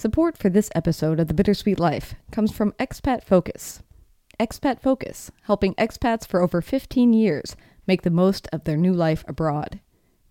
[0.00, 3.82] Support for this episode of The Bittersweet Life comes from Expat Focus.
[4.40, 7.54] Expat Focus, helping expats for over 15 years
[7.86, 9.80] make the most of their new life abroad.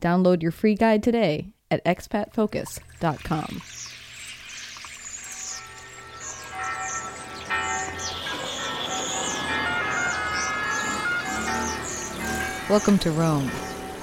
[0.02, 3.62] Download your free guide today at expatfocus.com.
[12.72, 13.51] Welcome to Rome.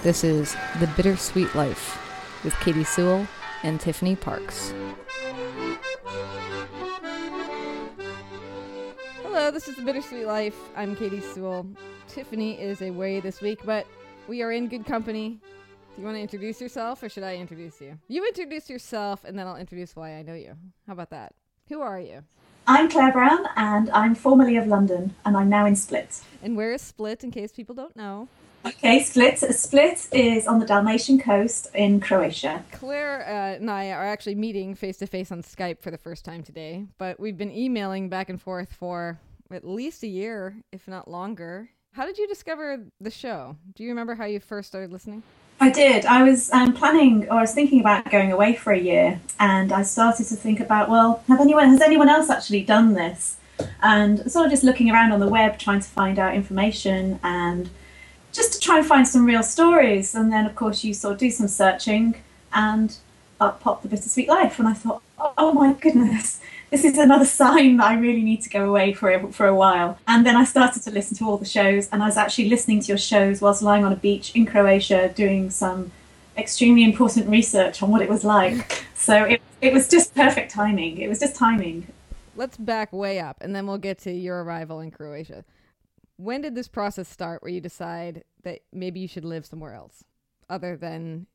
[0.04, 1.98] This is The Bittersweet Life
[2.44, 3.26] with Katy Sewall
[3.64, 4.72] and Tiffany Parks.
[9.36, 10.56] Hello, this is The Bittersweet Life.
[10.74, 11.66] I'm Katy Sewall.
[12.08, 13.86] Tiffany is away this week, but
[14.28, 15.38] we are in good company.
[15.94, 17.98] Do you want to introduce yourself or should I introduce you?
[18.08, 20.54] You introduce yourself and then I'll introduce why I know you.
[20.86, 21.34] How about that?
[21.68, 22.22] Who are you?
[22.66, 26.22] I'm Clare Brown and I'm formerly of London and I'm now in Split.
[26.42, 28.28] And where is Split in case people don't know?
[28.64, 29.38] Okay, Split.
[29.38, 32.64] Split is on the Dalmatian coast in Croatia.
[32.72, 36.24] Clare uh, and I are actually meeting face to face on Skype for the first
[36.24, 39.20] time today, but we've been emailing back and forth for
[39.52, 41.70] at least a year, if not longer.
[41.92, 43.56] How did you discover the show?
[43.74, 45.22] Do you remember how you first started listening?
[45.60, 46.04] I did.
[46.04, 49.72] I was um, planning, or I was thinking about going away for a year, and
[49.72, 53.38] I started to think about, well, have anyone has anyone else actually done this?
[53.82, 57.70] And sort of just looking around on the web, trying to find out information and
[58.32, 60.14] just to try and find some real stories.
[60.14, 62.16] And then, of course, you sort of do some searching,
[62.52, 62.94] and
[63.40, 64.58] up popped the Bittersweet Life.
[64.58, 66.40] And I thought, oh, oh my goodness,
[66.70, 69.54] this is another sign that I really need to go away for a, for a
[69.54, 69.98] while.
[70.06, 72.80] And then I started to listen to all the shows, and I was actually listening
[72.80, 75.92] to your shows whilst lying on a beach in Croatia doing some
[76.36, 78.84] extremely important research on what it was like.
[78.98, 80.98] So it, it was just perfect timing.
[80.98, 81.86] It was just timing.
[82.34, 85.44] Let's back way up, and then we'll get to your arrival in Croatia
[86.16, 90.04] when did this process start where you decide that maybe you should live somewhere else
[90.48, 91.26] other than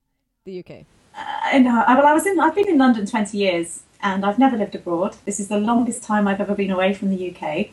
[0.46, 0.86] the UK?
[1.16, 2.40] Uh, no, well, I was in.
[2.40, 5.18] I've been in London twenty years, and I've never lived abroad.
[5.26, 7.70] This is the longest time I've ever been away from the UK.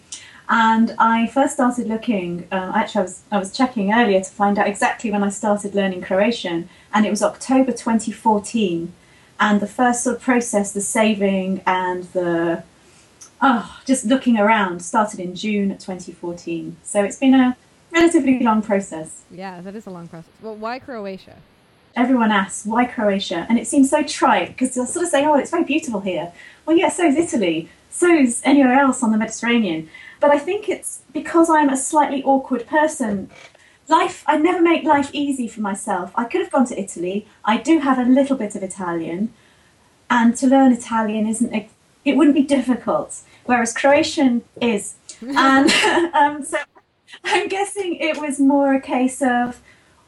[0.51, 2.49] And I first started looking.
[2.51, 5.75] Um, actually, I was I was checking earlier to find out exactly when I started
[5.75, 8.93] learning Croatian, and it was October 2014.
[9.41, 12.65] And the first sort of process, the saving and the
[13.41, 16.77] oh, just looking around started in June 2014.
[16.83, 17.57] So it's been a
[17.93, 19.23] relatively long process.
[19.31, 20.31] Yeah, that is a long process.
[20.43, 21.37] Well, why Croatia?
[21.99, 23.47] Everyone asks, why Croatia?
[23.49, 26.33] And it seems so trite because they'll sort of say, oh, it's very beautiful here.
[26.65, 27.69] Well, yeah, so is Italy.
[27.91, 29.91] So is anywhere else on the Mediterranean.
[30.21, 33.31] But I think it's because I'm a slightly awkward person.
[33.89, 36.13] Life, I never make life easy for myself.
[36.15, 37.27] I could have gone to Italy.
[37.45, 39.33] I do have a little bit of Italian.
[40.09, 41.53] And to learn Italian isn't,
[42.05, 44.95] it wouldn't be difficult whereas Croatian is.
[45.21, 45.69] And
[46.15, 46.59] um, so
[47.25, 49.61] I'm guessing it was more a case of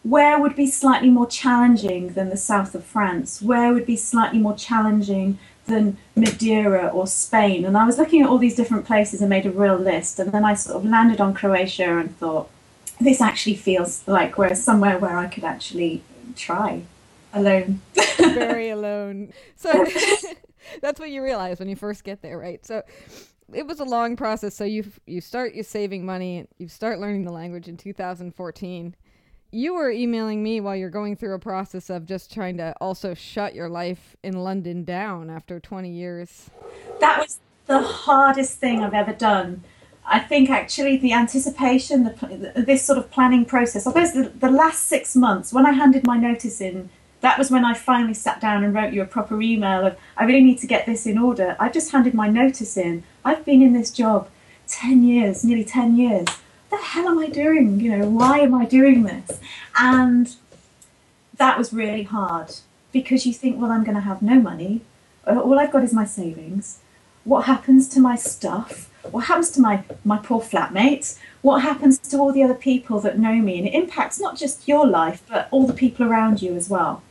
[0.02, 3.42] where would be slightly more challenging than the south of France?
[3.42, 7.64] Where would be slightly more challenging than Madeira or Spain?
[7.64, 10.18] And I was looking at all these different places and made a real list.
[10.18, 12.48] And then I sort of landed on Croatia and thought,
[12.98, 16.02] this actually feels like where somewhere where I could actually
[16.36, 16.82] try
[17.32, 17.80] alone.
[18.18, 19.32] Very alone.
[19.56, 19.70] So
[20.82, 22.64] that's what you realize when you first get there, right?
[22.64, 22.82] So
[23.52, 24.54] it was a long process.
[24.54, 28.94] So you you start you saving money, you start learning the language in 2014.
[29.52, 33.14] You were emailing me while you're going through a process of just trying to also
[33.14, 36.50] shut your life in London down after 20 years.
[37.00, 39.64] That was the hardest thing I've ever done.
[40.06, 44.50] I think actually the anticipation, the, this sort of planning process, I suppose the, the
[44.50, 46.88] last six months when I handed my notice in
[47.20, 50.24] that was when I finally sat down and wrote you a proper email of, I
[50.24, 51.56] really need to get this in order.
[51.60, 53.02] I've just handed my notice in.
[53.24, 54.28] I've been in this job
[54.68, 56.26] 10 years, nearly 10 years.
[56.70, 57.80] The hell am I doing?
[57.80, 59.40] You know, why am I doing this?
[59.78, 60.34] And
[61.36, 62.54] that was really hard
[62.92, 64.82] because you think, well, I'm going to have no money.
[65.26, 66.78] Uh, all I've got is my savings.
[67.24, 68.88] What happens to my stuff?
[69.10, 71.18] What happens to my, my poor flatmates?
[71.42, 73.58] What happens to all the other people that know me?
[73.58, 77.02] And it impacts not just your life, but all the people around you as well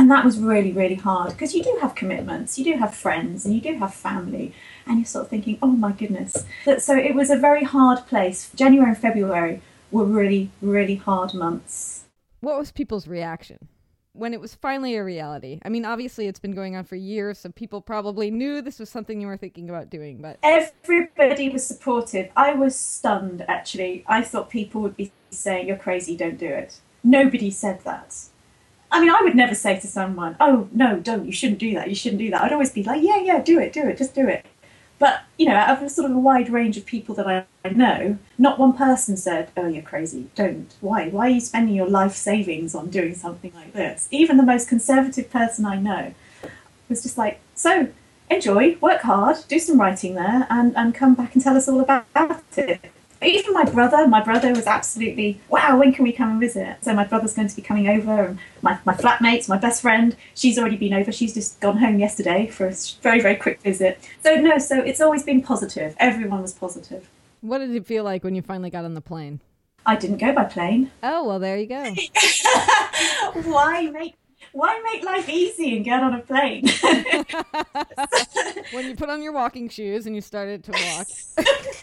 [0.00, 3.44] and that was really really hard because you do have commitments you do have friends
[3.44, 4.54] and you do have family
[4.90, 6.44] and you're sort of thinking oh my goodness
[6.78, 12.04] so it was a very hard place january and february were really really hard months
[12.40, 13.68] what was people's reaction
[14.12, 17.38] when it was finally a reality i mean obviously it's been going on for years
[17.38, 21.64] so people probably knew this was something you were thinking about doing but everybody was
[21.64, 26.48] supportive i was stunned actually i thought people would be saying you're crazy don't do
[26.48, 28.16] it nobody said that
[28.92, 31.24] I mean, I would never say to someone, "Oh no, don't!
[31.24, 31.88] You shouldn't do that.
[31.88, 34.14] You shouldn't do that." I'd always be like, "Yeah, yeah, do it, do it, just
[34.14, 34.44] do it."
[35.00, 37.46] But you know, out of a sort of a wide range of people that I,
[37.64, 40.28] I know, not one person said, "Oh, you're crazy.
[40.36, 40.72] Don't.
[40.80, 41.08] Why?
[41.08, 44.68] Why are you spending your life savings on doing something like this?" Even the most
[44.68, 46.14] conservative person I know
[46.88, 47.88] was just like, "So,
[48.30, 51.80] enjoy, work hard, do some writing there, and, and come back and tell us all
[51.80, 52.92] about it.
[53.22, 56.78] Even my brother, my brother was absolutely, wow, when can we come and visit?
[56.82, 60.16] So my brother's going to be coming over, and my, my flatmates, my best friend,
[60.34, 61.12] she's already been over.
[61.12, 64.00] She's just gone home yesterday for a very, very quick visit.
[64.22, 65.94] So, no, so it's always been positive.
[65.98, 67.08] Everyone was positive.
[67.42, 69.40] What did it feel like when you finally got on the plane?
[69.84, 70.90] I didn't go by plane.
[71.02, 71.94] Oh, well, there you go.
[73.50, 74.14] Why make
[74.52, 76.64] why make life easy and get on a plane?
[78.72, 81.06] when you put on your walking shoes and you started to walk.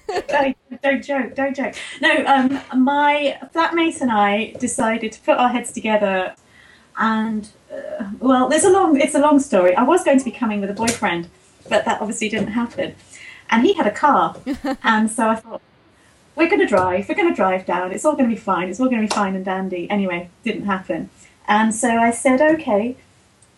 [0.27, 1.75] don't, don't joke, don't joke.
[2.01, 6.35] No, um, my flatmate and I decided to put our heads together,
[6.97, 9.73] and uh, well, there's a long, it's a long story.
[9.75, 11.29] I was going to be coming with a boyfriend,
[11.69, 12.95] but that obviously didn't happen,
[13.49, 14.35] and he had a car,
[14.83, 15.61] and so I thought.
[16.35, 17.09] We're going to drive.
[17.09, 17.91] We're going to drive down.
[17.91, 18.69] It's all going to be fine.
[18.69, 19.89] It's all going to be fine and dandy.
[19.89, 21.09] Anyway, didn't happen.
[21.47, 22.97] And so I said, okay,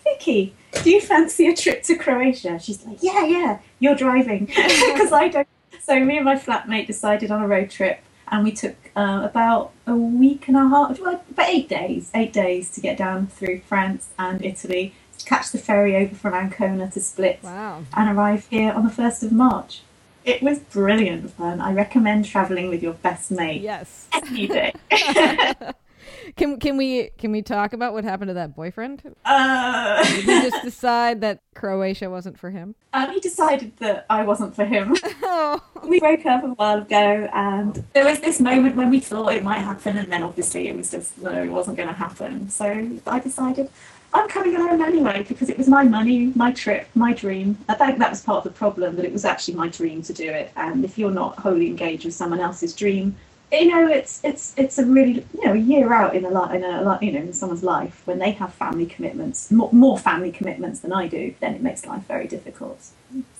[0.03, 0.53] Vicky,
[0.83, 2.59] do you fancy a trip to Croatia?
[2.59, 4.45] She's like, yeah, yeah, you're driving.
[4.55, 5.47] Because I don't.
[5.81, 9.71] So me and my flatmate decided on a road trip and we took uh, about
[9.87, 13.61] a week and a half, well, about eight days, eight days to get down through
[13.61, 17.83] France and Italy, to catch the ferry over from Ancona to Split, wow.
[17.93, 19.81] and arrive here on the 1st of March.
[20.25, 21.59] It was brilliant fun.
[21.59, 23.61] I recommend traveling with your best mate.
[23.61, 24.07] Yes.
[24.13, 24.73] Any day.
[26.35, 29.15] Can can we can we talk about what happened to that boyfriend?
[29.25, 32.75] Uh, Did he just decide that Croatia wasn't for him?
[32.93, 34.95] um, he decided that I wasn't for him.
[35.23, 39.33] Oh, we broke up a while ago, and there was this moment when we thought
[39.33, 42.49] it might happen, and then obviously it was just no, it wasn't going to happen.
[42.49, 42.65] So
[43.07, 43.69] I decided
[44.13, 47.57] I'm coming alone anyway because it was my money, my trip, my dream.
[47.67, 50.13] I think that was part of the problem that it was actually my dream to
[50.13, 50.51] do it.
[50.55, 53.15] And if you're not wholly engaged with someone else's dream,
[53.51, 56.55] you know, it's it's it's a really you know a year out in a lot
[56.55, 59.97] in a lot you know in someone's life when they have family commitments, more, more
[59.97, 62.79] family commitments than I do, then it makes life very difficult.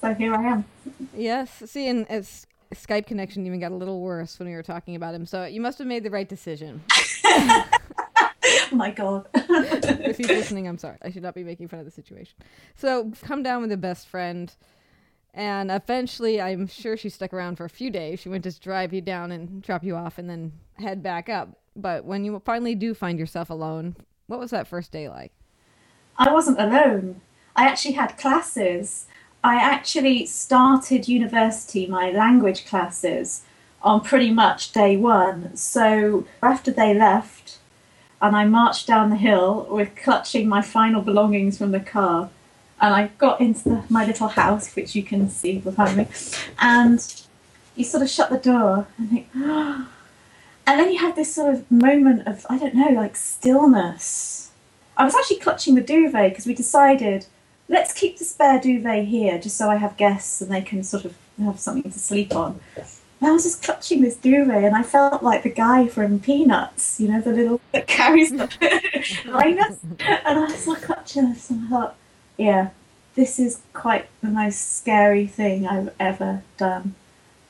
[0.02, 0.66] So here I am.
[1.16, 1.64] yes.
[1.66, 5.16] See, and it's, Skype connection even got a little worse when we were talking about
[5.16, 5.26] him.
[5.26, 6.82] So you must have made the right decision.
[8.72, 9.28] My God.
[9.34, 10.98] if he's listening, I'm sorry.
[11.02, 12.36] I should not be making fun of the situation.
[12.76, 14.54] So come down with a best friend.
[15.34, 18.20] And eventually, I'm sure she stuck around for a few days.
[18.20, 21.50] She went to drive you down and drop you off and then head back up.
[21.76, 23.96] But when you finally do find yourself alone,
[24.28, 25.32] what was that first day like?
[26.18, 27.22] I wasn't alone.
[27.56, 29.06] I actually had classes.
[29.44, 33.44] I actually started university, my language classes,
[33.82, 35.56] on pretty much day one.
[35.56, 37.60] So after they left,
[38.22, 42.30] and I marched down the hill with clutching my final belongings from the car,
[42.82, 46.08] and I got into the, my little house, which you can see behind me,
[46.60, 47.24] and
[47.76, 49.88] you sort of shut the door and think, and
[50.66, 54.52] then you have this sort of moment of I don't know, like stillness.
[54.98, 57.26] I was actually clutching the duvet because we decided
[57.70, 61.06] let's keep the spare duvet here just so I have guests and they can sort
[61.06, 62.60] of have something to sleep on.
[62.76, 67.00] And I was just clutching this duvet and I felt like the guy from Peanuts,
[67.00, 68.50] you know, the little that carries the
[69.26, 69.78] Linus.
[70.00, 71.96] And I was like clutching this and I thought,
[72.40, 72.70] yeah,
[73.16, 76.96] this is quite the most scary thing I've ever done.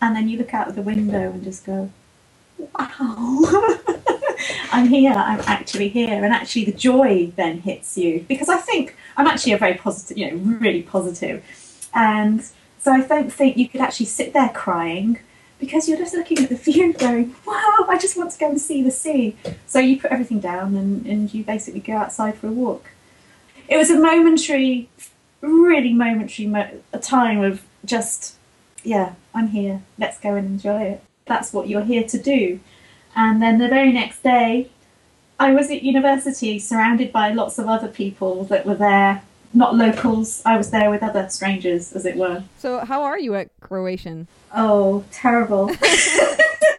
[0.02, 1.92] And then you look out of the window and just go,
[2.58, 3.76] wow.
[4.72, 6.24] I'm here, I'm actually here.
[6.24, 10.18] And actually, the joy then hits you because I think I'm actually a very positive,
[10.18, 11.46] you know, really positive.
[11.94, 12.44] And
[12.80, 15.19] so I don't think you could actually sit there crying
[15.60, 18.60] because you're just looking at the view going, wow, I just want to go and
[18.60, 19.38] see the sea.
[19.68, 22.90] So you put everything down and, and you basically go outside for a walk.
[23.69, 24.90] It was a momentary,
[25.42, 28.35] really momentary mo- a time of just,
[28.83, 31.04] yeah, I'm here, let's go and enjoy it.
[31.28, 32.59] That's what you're here to do.
[33.16, 34.69] And then the very next day,
[35.40, 39.21] I was at university surrounded by lots of other people that were there,
[39.54, 40.42] not locals.
[40.45, 42.44] I was there with other strangers, as it were.
[42.57, 44.28] So, how are you at Croatian?
[44.54, 45.71] Oh, terrible.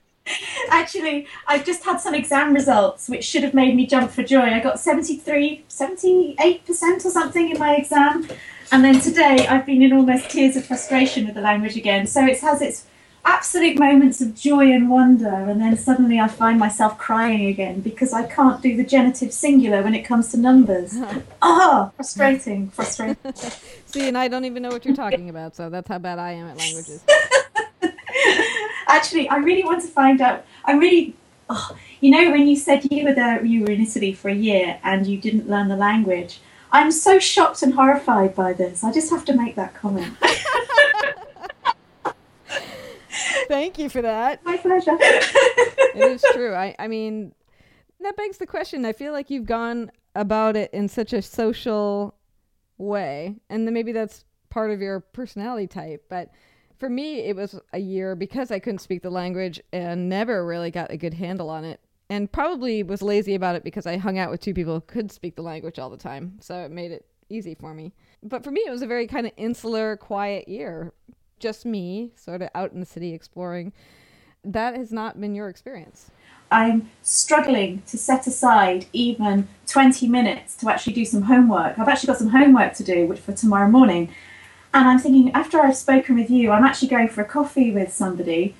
[0.70, 4.42] Actually, I've just had some exam results which should have made me jump for joy.
[4.42, 8.28] I got 73, 78% or something in my exam.
[8.72, 12.06] And then today I've been in almost tears of frustration with the language again.
[12.06, 12.86] So it has its
[13.24, 18.12] absolute moments of joy and wonder, and then suddenly I find myself crying again because
[18.12, 20.96] I can't do the genitive singular when it comes to numbers.
[21.42, 23.16] Ah, frustrating, frustrating.
[23.86, 26.32] See, and I don't even know what you're talking about, so that's how bad I
[26.32, 27.02] am at languages.
[28.86, 30.44] Actually, I really want to find out.
[30.64, 31.14] I really,
[31.48, 34.34] oh, you know, when you said you were there, you were in Italy for a
[34.34, 36.40] year and you didn't learn the language.
[36.72, 38.84] I'm so shocked and horrified by this.
[38.84, 40.14] I just have to make that comment.
[43.48, 44.44] Thank you for that.
[44.44, 44.96] My pleasure.
[45.00, 46.54] It is true.
[46.54, 47.34] I, I mean,
[48.00, 48.84] that begs the question.
[48.84, 52.14] I feel like you've gone about it in such a social
[52.78, 56.04] way, and then maybe that's part of your personality type.
[56.08, 56.30] But
[56.80, 60.70] for me, it was a year because I couldn't speak the language and never really
[60.70, 61.78] got a good handle on it.
[62.08, 65.12] And probably was lazy about it because I hung out with two people who could
[65.12, 66.38] speak the language all the time.
[66.40, 67.92] So it made it easy for me.
[68.22, 70.92] But for me, it was a very kind of insular, quiet year.
[71.38, 73.72] Just me, sort of out in the city exploring.
[74.42, 76.10] That has not been your experience.
[76.50, 81.78] I'm struggling to set aside even 20 minutes to actually do some homework.
[81.78, 84.12] I've actually got some homework to do which for tomorrow morning.
[84.72, 87.92] And I'm thinking, after I've spoken with you, I'm actually going for a coffee with
[87.92, 88.54] somebody,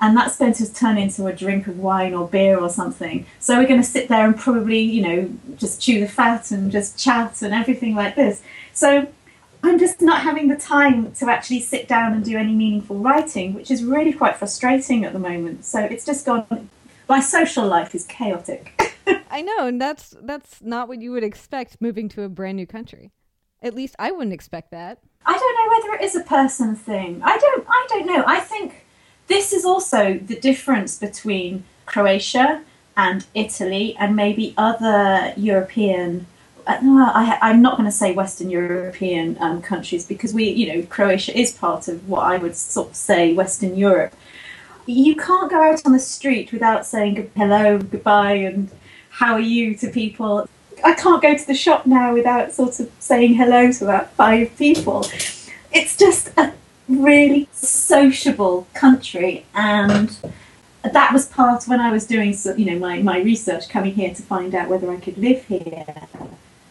[0.00, 3.24] and that's going to turn into a drink of wine or beer or something.
[3.38, 6.72] So we're going to sit there and probably, you know, just chew the fat and
[6.72, 8.42] just chat and everything like this.
[8.72, 9.06] So
[9.62, 13.54] I'm just not having the time to actually sit down and do any meaningful writing,
[13.54, 15.64] which is really quite frustrating at the moment.
[15.64, 16.68] So it's just gone.
[17.08, 18.96] My social life is chaotic.
[19.30, 22.66] I know, and that's that's not what you would expect moving to a brand new
[22.66, 23.12] country.
[23.62, 24.98] At least I wouldn't expect that.
[25.24, 27.20] I don't know whether it is a person thing.
[27.22, 27.66] I don't.
[27.68, 28.24] I don't know.
[28.26, 28.84] I think
[29.28, 32.62] this is also the difference between Croatia
[32.96, 36.26] and Italy and maybe other European.
[36.66, 40.86] Uh, I, I'm not going to say Western European um, countries because we, you know,
[40.86, 44.14] Croatia is part of what I would sort of say Western Europe.
[44.86, 48.70] You can't go out on the street without saying hello, goodbye, and
[49.10, 50.48] how are you to people.
[50.84, 54.56] I can't go to the shop now without sort of saying hello to about five
[54.56, 55.06] people.
[55.72, 56.52] It's just a
[56.88, 60.16] really sociable country, and
[60.82, 64.22] that was part when I was doing you know my, my research coming here to
[64.22, 65.86] find out whether I could live here.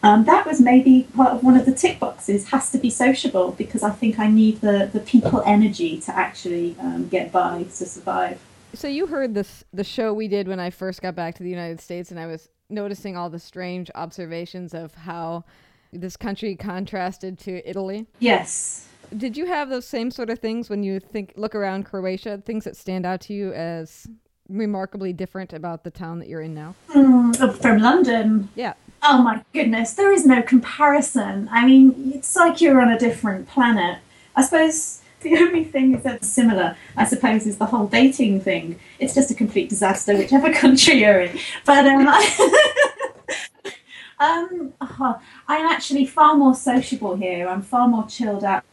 [0.04, 3.52] Um, that was maybe part of one of the tick boxes has to be sociable
[3.52, 7.86] because I think I need the, the people energy to actually um, get by to
[7.86, 8.40] survive.
[8.74, 11.50] So you heard this the show we did when I first got back to the
[11.50, 15.44] United States, and I was noticing all the strange observations of how
[15.92, 18.06] this country contrasted to Italy.
[18.18, 18.88] Yes.
[19.16, 22.42] Did you have those same sort of things when you think look around Croatia?
[22.44, 24.06] Things that stand out to you as
[24.48, 26.74] remarkably different about the town that you're in now?
[26.94, 28.48] Mm, from London.
[28.54, 28.74] Yeah.
[29.02, 31.48] Oh my goodness, there is no comparison.
[31.50, 33.98] I mean, it's like you're on a different planet.
[34.34, 38.78] I suppose the only thing that's similar, I suppose, is the whole dating thing.
[38.98, 41.38] It's just a complete disaster, whichever country you're in.
[41.64, 42.08] But um,
[44.18, 47.48] um, oh, I'm actually far more sociable here.
[47.48, 48.64] I'm far more chilled out.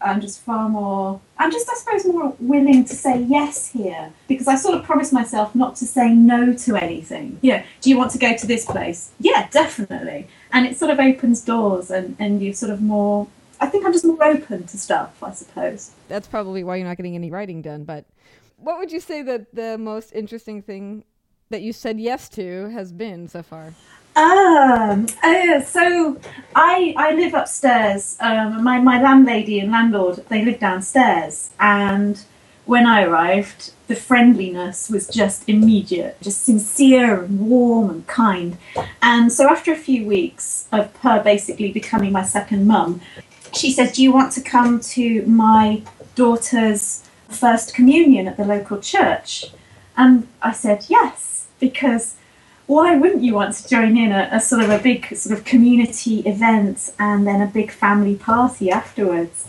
[0.00, 1.20] I'm just far more.
[1.38, 5.12] I'm just, I suppose, more willing to say yes here because I sort of promised
[5.12, 7.38] myself not to say no to anything.
[7.42, 9.12] Know, do you want to go to this place?
[9.20, 10.26] Yeah, definitely.
[10.52, 13.28] And it sort of opens doors, and and you're sort of more
[13.60, 15.92] I think I'm just more open to stuff, I suppose.
[16.08, 17.84] That's probably why you're not getting any writing done.
[17.84, 18.04] But
[18.56, 21.04] what would you say that the most interesting thing
[21.50, 23.72] that you said yes to has been so far?
[24.16, 26.20] Um, uh, so
[26.54, 28.16] I I live upstairs.
[28.20, 32.20] Um, my my landlady and landlord they live downstairs, and
[32.68, 38.58] when I arrived, the friendliness was just immediate, just sincere and warm and kind.
[39.00, 43.00] And so after a few weeks of her basically becoming my second mum,
[43.54, 45.82] she said, Do you want to come to my
[46.14, 49.46] daughter's first communion at the local church?
[49.96, 52.16] And I said, Yes, because
[52.66, 55.44] why wouldn't you want to join in a, a, sort of a big sort of
[55.44, 59.48] community event and then a big family party afterwards?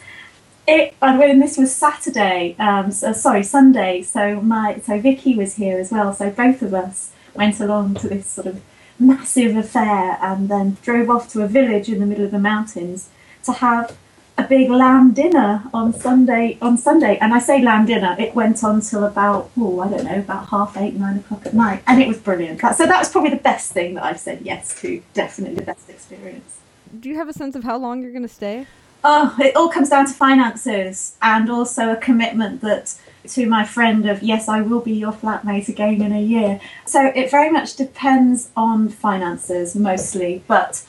[0.66, 4.04] It, and when this was Saturday, um, so, sorry, Sunday.
[4.04, 6.14] So my so Vicky was here as well.
[6.14, 8.62] So both of us went along to this sort of
[9.00, 13.10] massive affair and then drove off to a village in the middle of the mountains
[13.44, 13.98] to have
[14.38, 16.58] a big lamb dinner on Sunday.
[16.62, 20.06] On Sunday, and I say lamb dinner, it went on till about oh I don't
[20.06, 22.62] know about half eight nine o'clock at night, and it was brilliant.
[22.62, 25.02] So that was probably the best thing that I've said yes to.
[25.14, 26.60] Definitely the best experience.
[26.98, 28.66] Do you have a sense of how long you're going to stay?
[29.04, 32.96] Oh, it all comes down to finances and also a commitment that
[33.30, 36.60] to my friend of yes, I will be your flatmate again in a year.
[36.86, 40.86] So it very much depends on finances mostly, but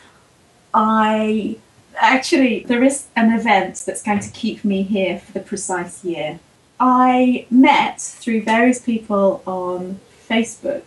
[0.73, 1.59] I
[1.97, 6.41] actually, there is an event that's going to keep me here for the precise year.
[6.79, 10.85] I met through various people on Facebook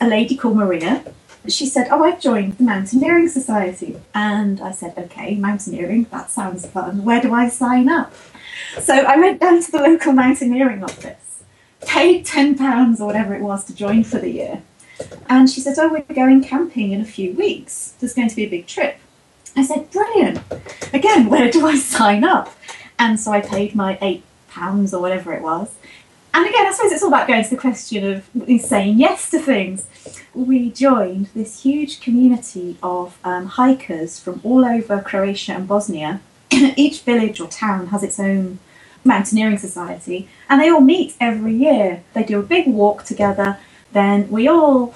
[0.00, 1.04] a lady called Maria.
[1.48, 4.00] She said, Oh, I've joined the Mountaineering Society.
[4.14, 7.04] And I said, Okay, mountaineering, that sounds fun.
[7.04, 8.12] Where do I sign up?
[8.80, 11.42] So I went down to the local mountaineering office,
[11.82, 14.62] paid £10 or whatever it was to join for the year.
[15.28, 17.94] And she said, Oh, we're going camping in a few weeks.
[17.98, 18.98] There's going to be a big trip.
[19.56, 20.40] I said, brilliant.
[20.92, 22.54] Again, where do I sign up?
[22.98, 25.74] And so I paid my eight pounds or whatever it was.
[26.32, 28.28] And again, I suppose it's all about going to the question of
[28.60, 29.86] saying yes to things.
[30.34, 36.20] We joined this huge community of um, hikers from all over Croatia and Bosnia.
[36.76, 38.58] each village or town has its own
[39.04, 42.02] mountaineering society, and they all meet every year.
[42.14, 43.58] They do a big walk together.
[43.92, 44.94] Then we all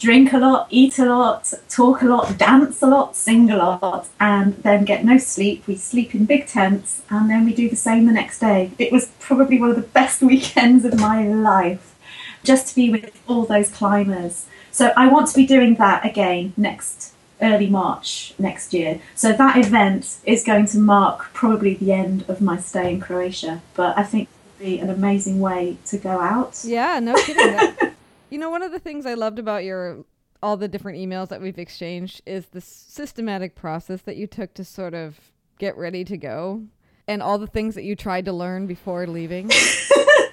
[0.00, 4.08] drink a lot, eat a lot, talk a lot, dance a lot, sing a lot,
[4.18, 5.66] and then get no sleep.
[5.66, 8.72] We sleep in big tents, and then we do the same the next day.
[8.78, 11.94] It was probably one of the best weekends of my life,
[12.42, 14.46] just to be with all those climbers.
[14.72, 19.00] So I want to be doing that again next early March next year.
[19.14, 23.62] So that event is going to mark probably the end of my stay in Croatia,
[23.74, 26.60] but I think it will be an amazing way to go out.
[26.64, 27.92] Yeah, no kidding.
[28.30, 30.04] You know, one of the things I loved about your
[30.42, 34.64] all the different emails that we've exchanged is the systematic process that you took to
[34.64, 35.20] sort of
[35.58, 36.62] get ready to go
[37.06, 39.50] and all the things that you tried to learn before leaving.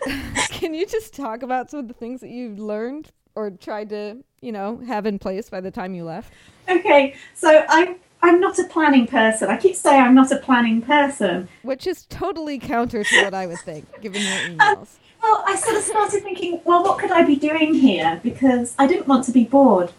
[0.50, 4.24] Can you just talk about some of the things that you've learned or tried to,
[4.42, 6.32] you know, have in place by the time you left?
[6.70, 9.50] Okay, so I'm I'm not a planning person.
[9.50, 13.46] I keep saying I'm not a planning person, which is totally counter to what I
[13.46, 14.78] would think, given your emails.
[14.78, 14.88] Um,
[15.22, 18.20] well, I sort of started thinking, well, what could I be doing here?
[18.24, 19.92] Because I didn't want to be bored.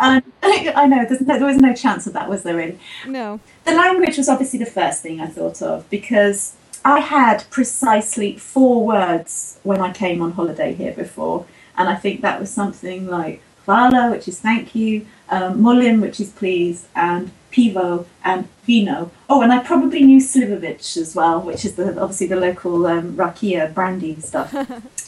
[0.00, 2.56] and I know no, there was no chance of that, was there?
[2.56, 2.78] Really?
[3.06, 3.40] No.
[3.64, 8.84] The language was obviously the first thing I thought of because I had precisely four
[8.84, 11.46] words when I came on holiday here before,
[11.76, 16.18] and I think that was something like "hvala," which is thank you, um, "molim," which
[16.18, 19.10] is please, and pivo and vino.
[19.28, 23.14] Oh, and I probably knew Slivovic as well, which is the, obviously the local um,
[23.14, 24.52] rakia brandy stuff.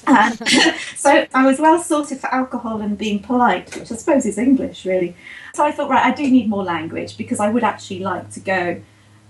[0.06, 0.48] and,
[0.96, 4.84] so I was well sorted for alcohol and being polite, which I suppose is English,
[4.84, 5.16] really.
[5.54, 8.40] So I thought, right, I do need more language because I would actually like to
[8.40, 8.80] go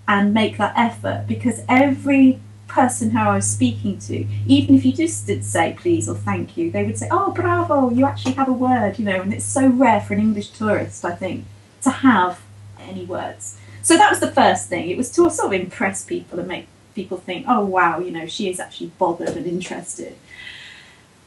[0.06, 4.92] and make that effort because every person who I was speaking to, even if you
[4.92, 8.48] just did say please or thank you, they would say, oh, bravo, you actually have
[8.48, 11.44] a word, you know, and it's so rare for an English tourist, I think,
[11.82, 12.40] to have
[12.84, 13.56] any words.
[13.82, 14.88] So that was the first thing.
[14.88, 18.26] It was to sort of impress people and make people think, oh, wow, you know,
[18.26, 20.16] she is actually bothered and interested.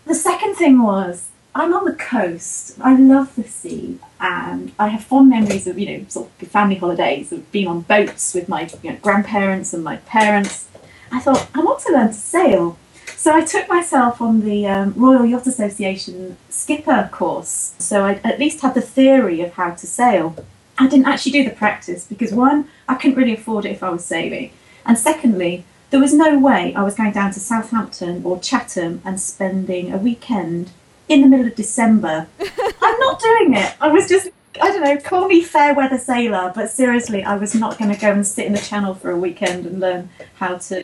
[0.06, 2.78] The second thing was, I'm on the coast.
[2.82, 6.76] I love the sea, and I have fond memories of, you know, sort of family
[6.76, 10.68] holidays, of being on boats with my you know, grandparents and my parents.
[11.12, 12.78] I thought, I want to learn to sail.
[13.16, 17.74] So I took myself on the um, Royal Yacht Association skipper course.
[17.80, 20.36] So I at least had the theory of how to sail.
[20.78, 23.90] I didn't actually do the practice because one, I couldn't really afford it if I
[23.90, 24.52] was saving,
[24.86, 29.20] and secondly, there was no way I was going down to Southampton or Chatham and
[29.20, 30.72] spending a weekend
[31.08, 32.28] in the middle of December.
[32.82, 33.74] I'm not doing it.
[33.80, 34.30] I was just,
[34.62, 38.00] I don't know, call me fair weather sailor, but seriously, I was not going to
[38.00, 40.84] go and sit in the channel for a weekend and learn how to.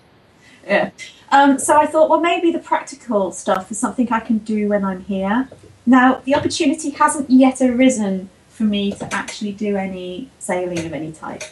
[0.66, 0.92] Yeah.
[1.32, 4.86] Um, so I thought, well, maybe the practical stuff is something I can do when
[4.86, 5.50] I'm here.
[5.86, 11.12] Now, the opportunity hasn't yet arisen for me to actually do any sailing of any
[11.12, 11.44] type.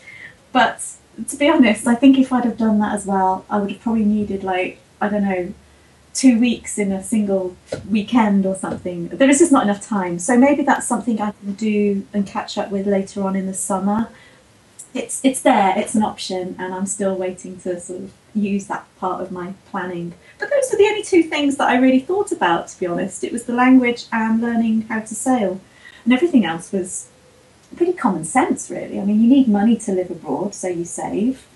[0.52, 0.84] But
[1.28, 3.82] to be honest, I think if I'd have done that as well, I would have
[3.82, 5.54] probably needed like I don't know
[6.14, 7.56] two weeks in a single
[7.90, 9.08] weekend or something.
[9.08, 10.20] There is just not enough time.
[10.20, 13.54] So maybe that's something I can do and catch up with later on in the
[13.54, 14.10] summer.
[14.94, 18.86] It's it's there, it's an option, and I'm still waiting to sort of use that
[19.00, 20.14] part of my planning.
[20.38, 23.24] But those are the only two things that I really thought about, to be honest.
[23.24, 25.62] It was the language and learning how to sail
[26.04, 27.10] and everything else was
[27.76, 29.00] pretty common sense, really.
[29.00, 31.48] I mean, you need money to live abroad, so you save.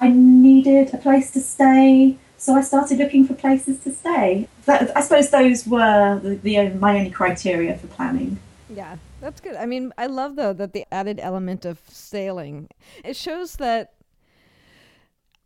[0.00, 4.48] I needed a place to stay, so I started looking for places to stay.
[4.66, 8.38] I suppose those were the, the my only criteria for planning.
[8.68, 9.54] Yeah, that's good.
[9.56, 12.68] I mean, I love though that the added element of sailing.
[13.04, 13.92] It shows that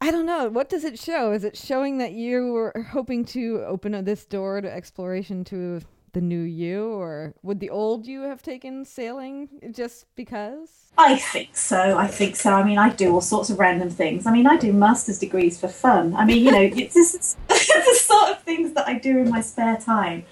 [0.00, 0.48] I don't know.
[0.48, 1.32] What does it show?
[1.32, 5.80] Is it showing that you were hoping to open this door to exploration to
[6.16, 10.70] the new you, or would the old you have taken sailing just because?
[10.96, 11.98] I think so.
[11.98, 12.54] I think so.
[12.54, 14.24] I mean, I do all sorts of random things.
[14.24, 16.16] I mean, I do master's degrees for fun.
[16.16, 19.42] I mean, you know, it's just the sort of things that I do in my
[19.42, 20.24] spare time.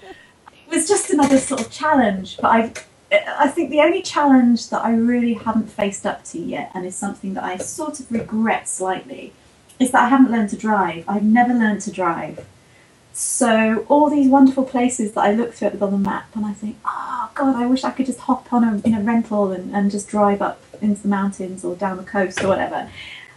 [0.67, 2.73] It was just another sort of challenge, but I.
[3.37, 6.95] I think the only challenge that I really haven't faced up to yet, and is
[6.95, 9.31] something that I sort of regret slightly,
[9.79, 11.05] is that I haven't learned to drive.
[11.07, 12.43] I've never learned to drive.
[13.17, 16.75] So all these wonderful places that I look through on the map, and I think,
[16.83, 19.89] oh God, I wish I could just hop on a in a rental and, and
[19.89, 22.91] just drive up into the mountains or down the coast or whatever.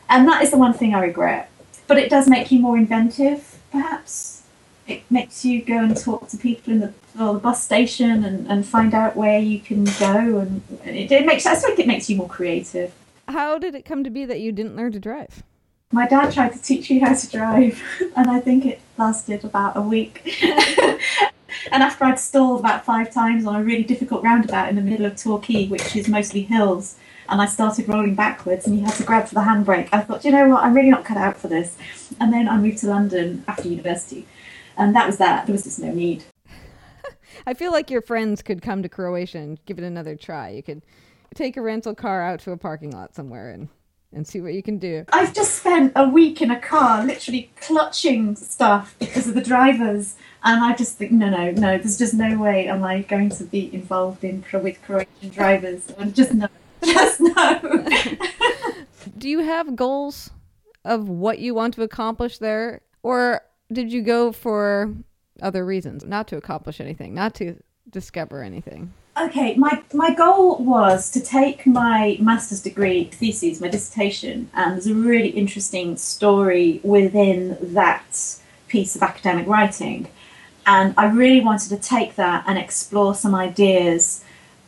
[0.08, 1.48] And that is the one thing I regret.
[1.86, 4.42] But it does make you more inventive, perhaps.
[4.88, 8.48] It makes you go and talk to people in the, or the bus station and,
[8.48, 12.10] and find out where you can go, and it, it makes I think it makes
[12.10, 12.92] you more creative.
[13.28, 15.44] How did it come to be that you didn't learn to drive?
[15.90, 17.82] My dad tried to teach me how to drive,
[18.16, 20.36] and I think it lasted about a week.
[21.72, 25.06] and after I'd stalled about five times on a really difficult roundabout in the middle
[25.06, 26.96] of Torquay, which is mostly hills,
[27.30, 29.88] and I started rolling backwards, and he had to grab for the handbrake.
[29.90, 31.78] I thought, you know what, I'm really not cut out for this.
[32.20, 34.26] And then I moved to London after university,
[34.76, 35.46] and that was that.
[35.46, 36.22] There was just no need.
[37.46, 40.50] I feel like your friends could come to Croatia and give it another try.
[40.50, 40.82] You could
[41.34, 43.68] take a rental car out to a parking lot somewhere and
[44.18, 45.04] and see what you can do.
[45.10, 50.16] I've just spent a week in a car, literally clutching stuff because of the drivers,
[50.44, 51.78] and I just think, no, no, no.
[51.78, 55.90] There's just no way am I going to be involved in with Croatian drivers.
[55.98, 56.48] And just no,
[56.84, 57.86] just no.
[59.18, 60.30] do you have goals
[60.84, 63.40] of what you want to accomplish there, or
[63.72, 64.94] did you go for
[65.40, 67.56] other reasons, not to accomplish anything, not to
[67.90, 68.92] discover anything?
[69.20, 74.86] Okay, my, my goal was to take my master's degree thesis, my dissertation, and there's
[74.86, 80.08] a really interesting story within that piece of academic writing.
[80.66, 84.22] And I really wanted to take that and explore some ideas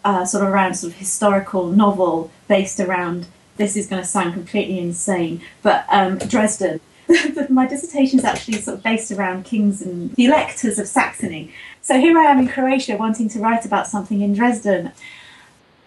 [0.04, 4.32] uh, sort of around sort of historical novel based around this is going to sound
[4.32, 6.80] completely insane, but um, Dresden.
[7.50, 11.52] my dissertation is actually sort of based around kings and the electors of Saxony.
[11.90, 14.92] So here I am in Croatia wanting to write about something in Dresden.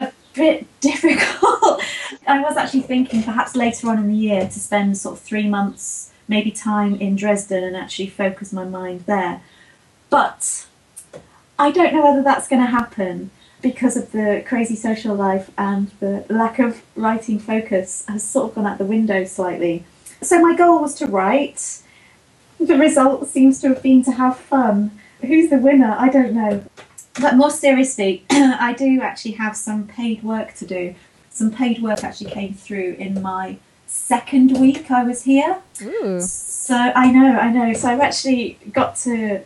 [0.01, 1.81] A bit difficult.
[2.27, 5.47] I was actually thinking perhaps later on in the year to spend sort of three
[5.47, 9.43] months, maybe time in Dresden and actually focus my mind there.
[10.09, 10.65] But
[11.57, 15.89] I don't know whether that's going to happen because of the crazy social life and
[16.01, 19.85] the lack of writing focus has sort of gone out the window slightly.
[20.21, 21.81] So my goal was to write.
[22.59, 25.95] The result seems to have been to have fun who's the winner?
[25.97, 26.63] I don't know.
[27.19, 30.95] But more seriously, I do actually have some paid work to do.
[31.29, 33.57] Some paid work actually came through in my
[33.93, 35.61] second week I was here.
[35.81, 36.19] Ooh.
[36.19, 37.73] So I know, I know.
[37.73, 39.41] So I've actually got to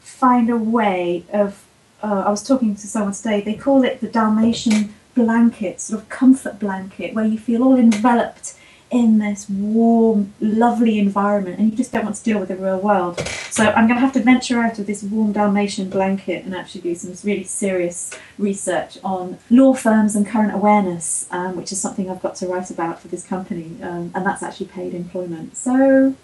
[0.00, 1.62] find a way of.
[2.02, 3.40] Uh, I was talking to someone today.
[3.40, 8.55] They call it the Dalmatian blanket, sort of comfort blanket, where you feel all enveloped
[8.90, 12.78] in this warm, lovely environment, and you just don't want to deal with the real
[12.78, 13.18] world.
[13.50, 16.82] So I'm going to have to venture out of this warm Dalmatian blanket and actually
[16.82, 22.10] do some really serious research on law firms and current awareness, um, which is something
[22.10, 25.56] I've got to write about for this company, um, and that's actually paid employment.
[25.56, 26.14] So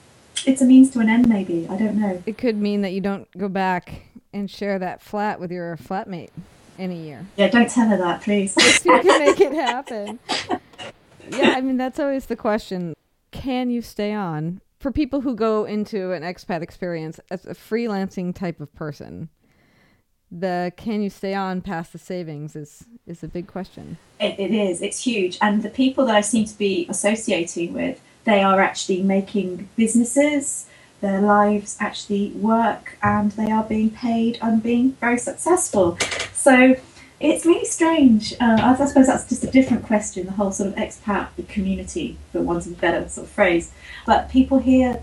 [0.46, 1.66] it's a means to an end, maybe.
[1.68, 2.22] I don't know.
[2.26, 6.30] It could mean that you don't go back and share that flat with your flatmate
[6.78, 7.26] in a year.
[7.36, 8.56] Yeah, don't tell her that, please.
[8.84, 10.18] you can make it happen.
[11.32, 12.94] yeah, I mean that's always the question.
[13.30, 14.60] Can you stay on?
[14.78, 19.28] For people who go into an expat experience as a freelancing type of person,
[20.30, 23.98] the can you stay on past the savings is is a big question.
[24.18, 24.82] It, it is.
[24.82, 29.02] It's huge, and the people that I seem to be associating with, they are actually
[29.02, 30.66] making businesses.
[31.00, 35.98] Their lives actually work, and they are being paid and being very successful.
[36.32, 36.76] So
[37.22, 38.34] it's really strange.
[38.40, 42.42] Uh, I suppose that's just a different question, the whole sort of expat community, for
[42.42, 43.72] want of a better sort of phrase.
[44.06, 45.02] But people here,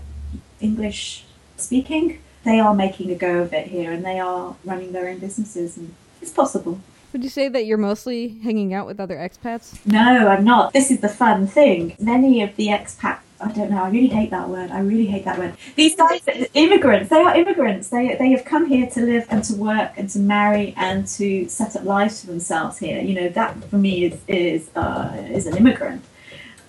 [0.60, 1.24] English
[1.56, 5.18] speaking, they are making a go of it here and they are running their own
[5.18, 6.80] businesses and it's possible.
[7.12, 9.84] Would you say that you're mostly hanging out with other expats?
[9.84, 10.72] No, I'm not.
[10.72, 11.96] This is the fun thing.
[11.98, 13.82] Many of the expat I don't know.
[13.82, 14.70] I really hate that word.
[14.70, 15.54] I really hate that word.
[15.74, 16.20] These guys,
[16.54, 17.08] immigrants.
[17.08, 17.88] They are immigrants.
[17.88, 21.48] They they have come here to live and to work and to marry and to
[21.48, 23.00] set up lives for themselves here.
[23.00, 26.04] You know that for me is is uh, is an immigrant.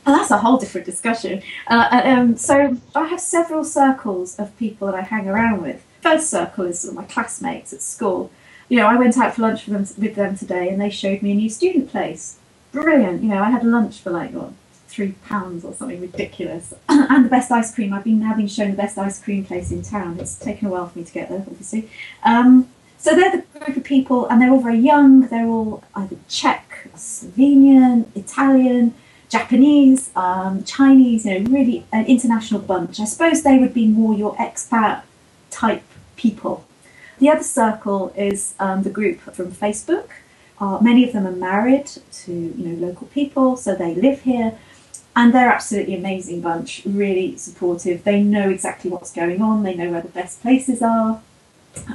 [0.05, 1.43] And that's a whole different discussion.
[1.67, 5.85] Uh, uh, um, so I have several circles of people that I hang around with.
[6.01, 8.31] First circle is my classmates at school.
[8.71, 11.21] You know, I went out for lunch with them, with them today, and they showed
[11.21, 12.37] me a new student place.
[12.71, 13.21] Brilliant.
[13.21, 14.53] You know, I had lunch for like what
[14.87, 16.73] three pounds or something ridiculous.
[16.89, 17.91] and the best ice cream.
[17.91, 20.17] I've been now been shown the best ice cream place in town.
[20.21, 21.89] It's taken a while for me to get there, obviously.
[22.23, 25.27] Um, so they're the group of people, and they're all very young.
[25.27, 28.93] They're all either Czech, Slovenian, Italian,
[29.27, 31.25] Japanese, um, Chinese.
[31.25, 33.01] You know, really an international bunch.
[33.01, 35.01] I suppose they would be more your expat
[35.49, 35.83] type
[36.15, 36.65] people.
[37.21, 40.09] The other circle is um, the group from Facebook.
[40.59, 44.57] Uh, many of them are married to you know local people, so they live here
[45.15, 48.03] and they're absolutely amazing bunch, really supportive.
[48.03, 51.21] They know exactly what's going on, they know where the best places are.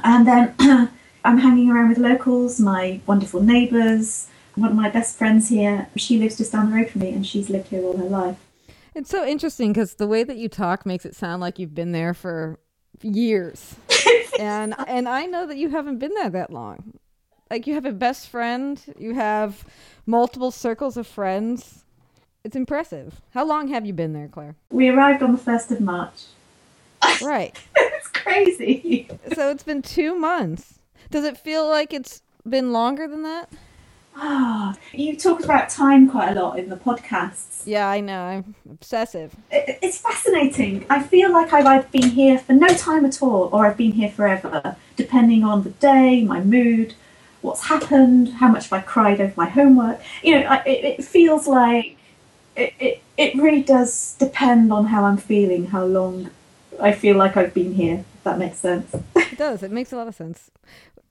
[0.01, 0.55] And then
[1.25, 4.29] I'm hanging around with locals, my wonderful neighbours.
[4.55, 7.27] One of my best friends here, she lives just down the road from me and
[7.27, 8.37] she's lived here all her life.
[8.95, 11.91] It's so interesting because the way that you talk makes it sound like you've been
[11.91, 12.59] there for
[13.03, 13.75] years.
[14.37, 16.93] And and I know that you haven't been there that long.
[17.49, 19.65] Like you have a best friend, you have
[20.05, 21.85] multiple circles of friends
[22.47, 23.19] it's impressive.
[23.31, 24.55] How long have you been there, Clare?
[24.71, 26.23] We arrived on the 1st of March.
[27.21, 27.53] Right.
[27.75, 29.09] it's crazy.
[29.35, 30.79] So it's been two months.
[31.11, 33.51] Does it feel like it's been longer than that?
[34.19, 37.63] Ah, you talk about time quite a lot in the podcasts.
[37.65, 38.23] Yeah, I know.
[38.23, 39.35] I'm obsessive.
[39.51, 40.85] It, it's fascinating.
[40.89, 43.91] I feel like I've either been here for no time at all or I've been
[43.91, 46.95] here forever, depending on the day, my mood,
[47.41, 49.99] what's happened, how much have I cried over my homework.
[50.23, 51.97] You know, I, it, it feels like
[52.55, 56.31] it, it, it really does depend on how I'm feeling, how long
[56.81, 58.95] I feel like I've been here, if that makes sense.
[59.15, 59.61] It does.
[59.61, 60.49] It makes a lot of sense.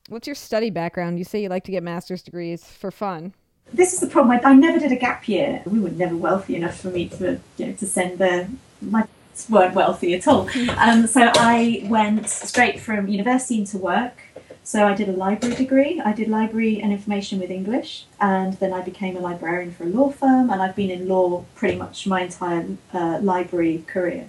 [0.08, 1.18] What's your study background?
[1.18, 3.34] You say you like to get master's degrees for fun.
[3.72, 4.38] This is the problem.
[4.44, 5.62] I, I never did a gap year.
[5.66, 8.48] We were never wealthy enough for me to, you know, to send the
[8.80, 9.04] my
[9.50, 10.48] weren't wealthy at all.
[10.78, 14.22] Um, so I went straight from university into work.
[14.62, 16.00] So I did a library degree.
[16.00, 19.88] I did library and information with English, and then I became a librarian for a
[19.88, 20.50] law firm.
[20.50, 24.28] And I've been in law pretty much my entire uh, library career.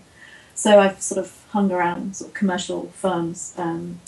[0.55, 3.53] So I've sort of hung around sort of commercial firms.
[3.57, 3.99] Um,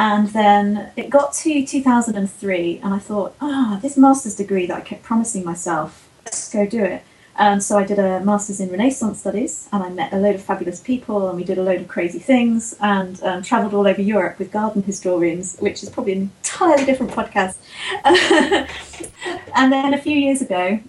[0.00, 4.74] and then it got to 2003, and I thought, ah, oh, this master's degree that
[4.74, 7.02] I kept promising myself, let's go do it.
[7.36, 10.42] And so I did a master's in Renaissance studies, and I met a load of
[10.42, 14.00] fabulous people, and we did a load of crazy things, and um, travelled all over
[14.00, 17.58] Europe with garden historians, which is probably an entirely different podcast.
[19.54, 20.80] and then a few years ago,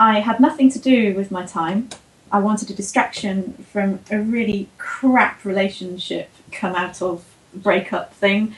[0.00, 1.90] I had nothing to do with my time.
[2.32, 7.26] I wanted a distraction from a really crap relationship come out of
[7.58, 8.54] breakup thing.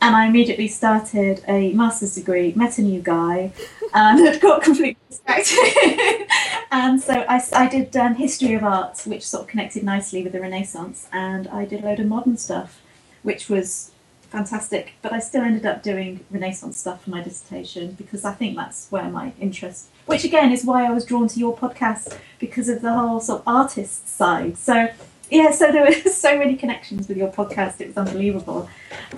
[0.00, 3.52] And I immediately started a master's degree, met a new guy,
[3.92, 6.26] and got completely distracted.
[6.70, 10.32] and so I, I did um, history of art, which sort of connected nicely with
[10.32, 12.80] the Renaissance, and I did a load of modern stuff,
[13.22, 13.90] which was
[14.30, 14.92] fantastic.
[15.02, 18.86] But I still ended up doing Renaissance stuff for my dissertation because I think that's
[18.90, 22.82] where my interest, which again is why I was drawn to your podcast because of
[22.82, 24.58] the whole sort of artist side.
[24.58, 24.90] So
[25.30, 27.80] yeah, so there were so many connections with your podcast.
[27.80, 28.68] It was unbelievable.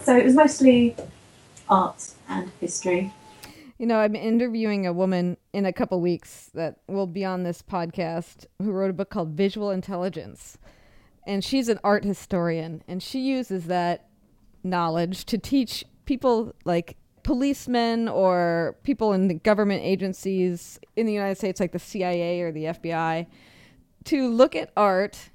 [0.03, 0.97] So it was mostly
[1.69, 3.13] art and history.
[3.79, 7.63] You know, I'm interviewing a woman in a couple weeks that will be on this
[7.63, 10.59] podcast who wrote a book called Visual Intelligence.
[11.27, 14.09] And she's an art historian, and she uses that
[14.63, 21.37] knowledge to teach people like policemen or people in the government agencies in the United
[21.37, 23.27] States, like the CIA or the FBI,
[24.05, 25.30] to look at art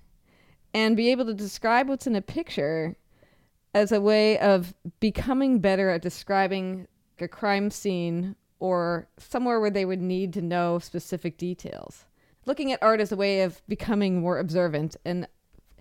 [0.75, 2.97] and be able to describe what's in a picture
[3.73, 6.85] as a way of becoming better at describing
[7.17, 12.03] a crime scene or somewhere where they would need to know specific details.
[12.45, 15.29] Looking at art as a way of becoming more observant and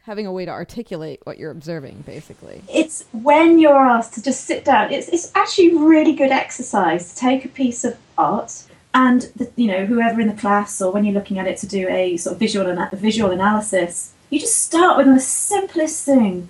[0.03, 2.63] having a way to articulate what you're observing, basically.
[2.73, 7.21] It's when you're asked to just sit down, it's, it's actually really good exercise to
[7.21, 8.63] take a piece of art
[8.95, 11.67] and, the, you know, whoever in the class or when you're looking at it to
[11.67, 16.49] do a sort of visual, ana- visual analysis you just start with the simplest thing.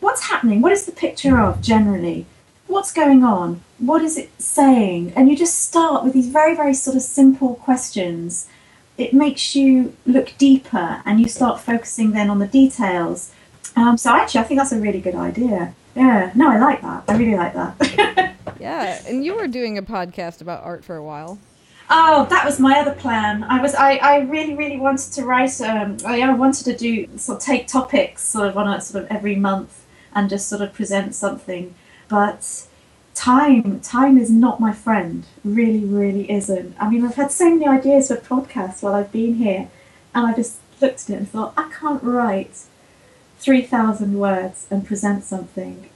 [0.00, 0.62] What's happening?
[0.62, 2.24] What is the picture of generally?
[2.66, 3.60] What's going on?
[3.76, 5.12] What is it saying?
[5.14, 8.48] And you just start with these very, very sort of simple questions.
[8.96, 13.32] It makes you look deeper and you start focusing then on the details.
[13.76, 15.74] Um, so actually, I think that's a really good idea.
[15.94, 17.04] Yeah, no, I like that.
[17.06, 18.34] I really like that.
[18.58, 21.38] yeah, and you were doing a podcast about art for a while.
[21.88, 23.44] Oh, that was my other plan.
[23.44, 25.60] I was I, I really really wanted to write.
[25.60, 29.04] Um, I, I wanted to do sort of take topics sort of on a sort
[29.04, 31.74] of every month and just sort of present something,
[32.08, 32.66] but
[33.14, 35.26] time time is not my friend.
[35.44, 36.74] Really really isn't.
[36.80, 39.68] I mean, I've had so many ideas for podcasts while I've been here,
[40.14, 42.64] and I just looked at it and thought I can't write
[43.38, 45.88] three thousand words and present something.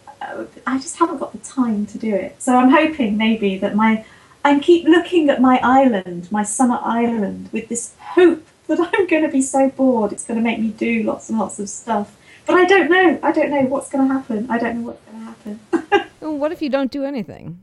[0.67, 2.41] I just haven't got the time to do it.
[2.43, 4.05] So I'm hoping maybe that my
[4.45, 9.23] and keep looking at my island, my summer island, with this hope that I'm going
[9.23, 12.17] to be so bored it's going to make me do lots and lots of stuff.
[12.47, 13.19] But I don't know.
[13.23, 14.51] I don't know what's going to happen.
[14.51, 16.11] I don't know what's going to happen.
[16.21, 17.61] well, what if you don't do anything?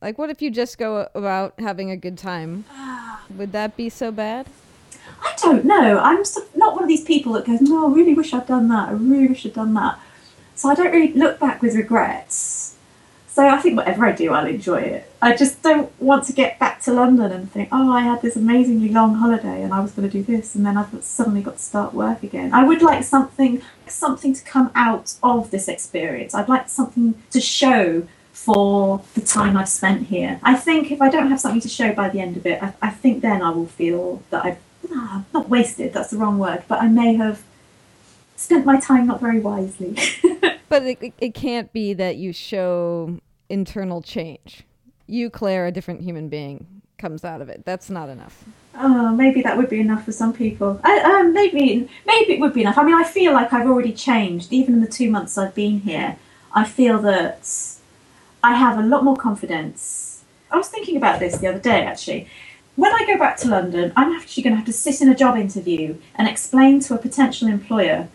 [0.00, 2.64] Like, what if you just go about having a good time?
[3.36, 4.46] Would that be so bad?
[5.20, 5.98] I don't know.
[5.98, 6.22] I'm
[6.54, 8.90] not one of these people that goes, no, I really wish I'd done that.
[8.90, 9.98] I really wish I'd done that.
[10.54, 12.57] So I don't really look back with regrets.
[13.38, 15.12] So I think whatever I do, I'll enjoy it.
[15.22, 18.34] I just don't want to get back to London and think, oh, I had this
[18.34, 21.58] amazingly long holiday and I was going to do this, and then I've suddenly got
[21.58, 22.52] to start work again.
[22.52, 26.34] I would like something, something to come out of this experience.
[26.34, 30.40] I'd like something to show for the time I've spent here.
[30.42, 32.72] I think if I don't have something to show by the end of it, I,
[32.82, 34.58] I think then I will feel that I've
[34.90, 35.92] ah, not wasted.
[35.92, 37.44] That's the wrong word, but I may have
[38.34, 39.96] spent my time not very wisely.
[40.68, 44.64] but it, it can't be that you show internal change.
[45.06, 47.64] You, Clare, a different human being, comes out of it.
[47.64, 48.44] That's not enough.
[48.74, 50.80] Oh, maybe that would be enough for some people.
[50.84, 52.78] I, um, maybe, maybe it would be enough.
[52.78, 54.52] I mean, I feel like I've already changed.
[54.52, 56.16] Even in the two months I've been here,
[56.52, 57.48] I feel that
[58.42, 60.22] I have a lot more confidence.
[60.50, 62.28] I was thinking about this the other day actually.
[62.76, 65.14] When I go back to London, I'm actually going to have to sit in a
[65.14, 68.08] job interview and explain to a potential employer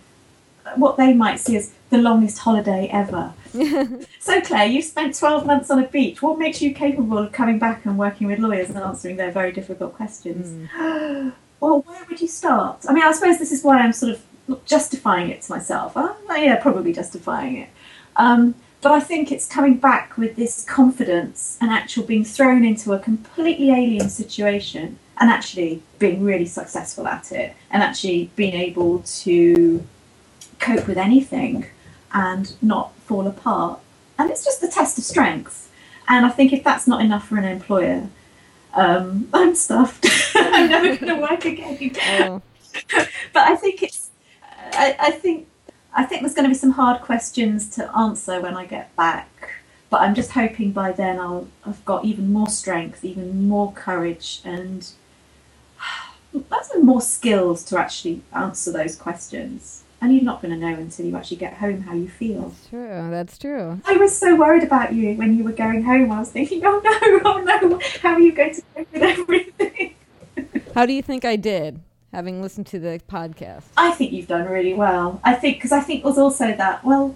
[0.76, 3.34] what they might see as the longest holiday ever.
[4.20, 6.22] so, Clare, you've spent 12 months on a beach.
[6.22, 9.52] What makes you capable of coming back and working with lawyers and answering their very
[9.52, 10.70] difficult questions?
[10.76, 11.34] Mm.
[11.60, 12.86] well, where would you start?
[12.90, 15.96] I mean, I suppose this is why I'm sort of justifying it to myself.
[15.96, 17.70] Uh, yeah, probably justifying it.
[18.16, 22.92] Um, but I think it's coming back with this confidence and actual being thrown into
[22.92, 29.00] a completely alien situation and actually being really successful at it and actually being able
[29.00, 29.86] to
[30.60, 31.68] cope with anything
[32.14, 33.80] and not fall apart.
[34.18, 35.72] And it's just the test of strength.
[36.08, 38.08] And I think if that's not enough for an employer,
[38.74, 40.06] um, I'm stuffed.
[40.36, 41.92] I'm never going to work again.
[42.20, 42.42] Oh.
[43.34, 44.10] but I think it's.
[44.74, 45.48] I, I think
[45.94, 49.30] I think there's going to be some hard questions to answer when I get back.
[49.90, 54.42] But I'm just hoping by then I'll I've got even more strength, even more courage,
[54.44, 54.88] and
[56.82, 59.83] more skills to actually answer those questions.
[60.04, 62.50] And you're not going to know until you actually get home how you feel.
[62.50, 63.10] That's true.
[63.10, 63.82] That's true.
[63.86, 66.12] I was so worried about you when you were going home.
[66.12, 69.96] I was thinking, oh no, oh no, how are you going to cope with everything?
[70.76, 71.80] how do you think I did?
[72.12, 73.64] having listened to the podcast?
[73.76, 75.20] I think you've done really well.
[75.24, 77.16] I think because I think it was also that well,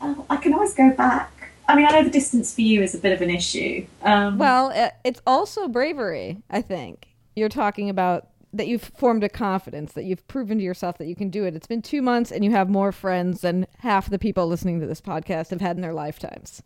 [0.00, 1.50] uh, I can always go back.
[1.68, 3.86] I mean, I know the distance for you is a bit of an issue.
[4.02, 4.72] Um, well,
[5.04, 6.42] it's also bravery.
[6.48, 10.98] I think you're talking about that you've formed a confidence that you've proven to yourself
[10.98, 11.54] that you can do it.
[11.54, 14.86] It's been two months and you have more friends than half the people listening to
[14.86, 16.62] this podcast have had in their lifetimes.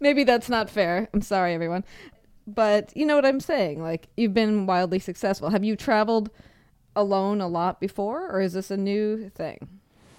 [0.00, 1.08] Maybe that's not fair.
[1.12, 1.84] I'm sorry, everyone.
[2.46, 3.82] But you know what I'm saying?
[3.82, 5.50] Like, you've been wildly successful.
[5.50, 6.30] Have you traveled
[6.94, 9.68] alone a lot before, or is this a new thing?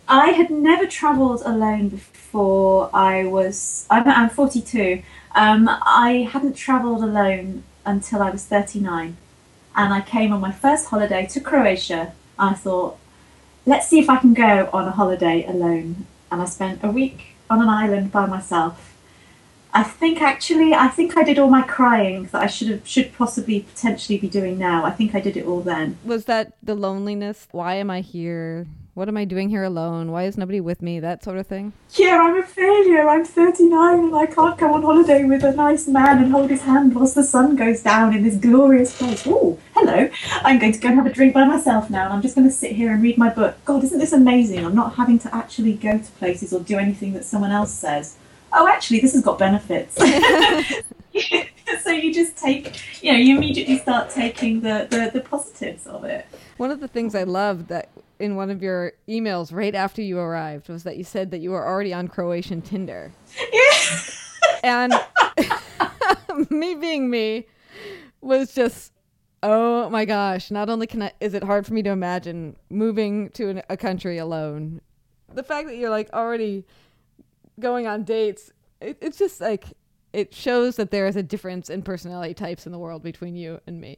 [0.08, 3.86] I had never travelled alone before I was.
[3.90, 5.02] I'm, I'm 42.
[5.36, 9.18] Um, I hadn't travelled alone until I was 39.
[9.78, 12.14] And I came on my first holiday to Croatia.
[12.40, 12.98] I thought,
[13.66, 16.08] let's see if I can go on a holiday alone.
[16.32, 18.96] And I spent a week on an island by myself.
[19.74, 23.14] I think actually, I think I did all my crying that I should have, should
[23.14, 24.84] possibly potentially be doing now.
[24.84, 25.98] I think I did it all then.
[26.04, 27.48] Was that the loneliness?
[27.52, 28.66] Why am I here?
[28.98, 30.12] What am I doing here alone?
[30.12, 31.00] Why is nobody with me?
[31.00, 31.74] That sort of thing.
[31.94, 33.08] Yeah, I'm a failure.
[33.08, 36.64] I'm 39 and I can't go on holiday with a nice man and hold his
[36.64, 39.22] hand whilst the sun goes down in this glorious place.
[39.28, 40.10] Oh, hello.
[40.42, 42.48] I'm going to go and have a drink by myself now and I'm just going
[42.48, 43.64] to sit here and read my book.
[43.66, 44.66] God, isn't this amazing?
[44.66, 48.18] I'm not having to actually go to places or do anything that someone else says
[48.54, 49.96] oh, actually, this has got benefits.
[51.84, 56.04] so you just take, you know, you immediately start taking the, the, the positives of
[56.04, 56.26] it.
[56.56, 60.20] One of the things I love that in one of your emails right after you
[60.20, 63.12] arrived was that you said that you were already on Croatian Tinder.
[63.54, 64.00] Yeah.
[64.64, 64.94] And
[66.50, 67.46] me being me
[68.22, 68.92] was just
[69.44, 73.30] oh my gosh not only can I, is it hard for me to imagine moving
[73.32, 74.82] to an, a country alone
[75.34, 76.66] the fact that you're like already
[77.60, 78.52] going on dates,
[78.82, 79.66] it, it's just like
[80.14, 83.60] it shows that there is a difference in personality types in the world between you
[83.68, 83.98] and me.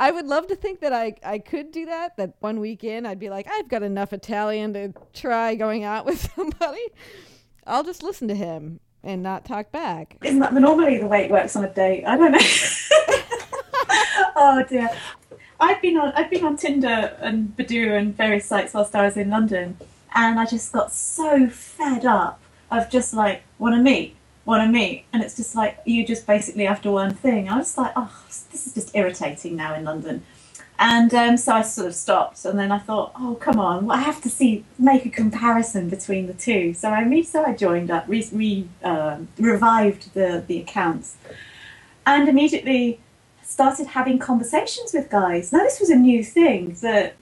[0.00, 3.18] I would love to think that I, I could do that, that one weekend I'd
[3.18, 6.80] be like, I've got enough Italian to try going out with somebody.
[7.66, 10.16] I'll just listen to him and not talk back.
[10.24, 12.04] Isn't that normally the way it works on a date?
[12.06, 12.38] I don't know.
[14.36, 14.88] oh dear.
[15.60, 19.18] I've been on I've been on Tinder and Badoo and various sites whilst I was
[19.18, 19.76] in London
[20.14, 24.72] and I just got so fed up of just like want to meet, want to
[24.72, 27.48] meet, and it's just like you just basically after one thing.
[27.48, 28.12] I was like, oh,
[28.50, 30.24] this is just irritating now in London.
[30.82, 33.98] And um, so I sort of stopped, and then I thought, oh come on, well,
[33.98, 36.72] I have to see make a comparison between the two.
[36.72, 41.16] So I re- so I joined up, re, re uh, revived the the accounts,
[42.06, 42.98] and immediately
[43.44, 45.52] started having conversations with guys.
[45.52, 47.14] Now this was a new thing that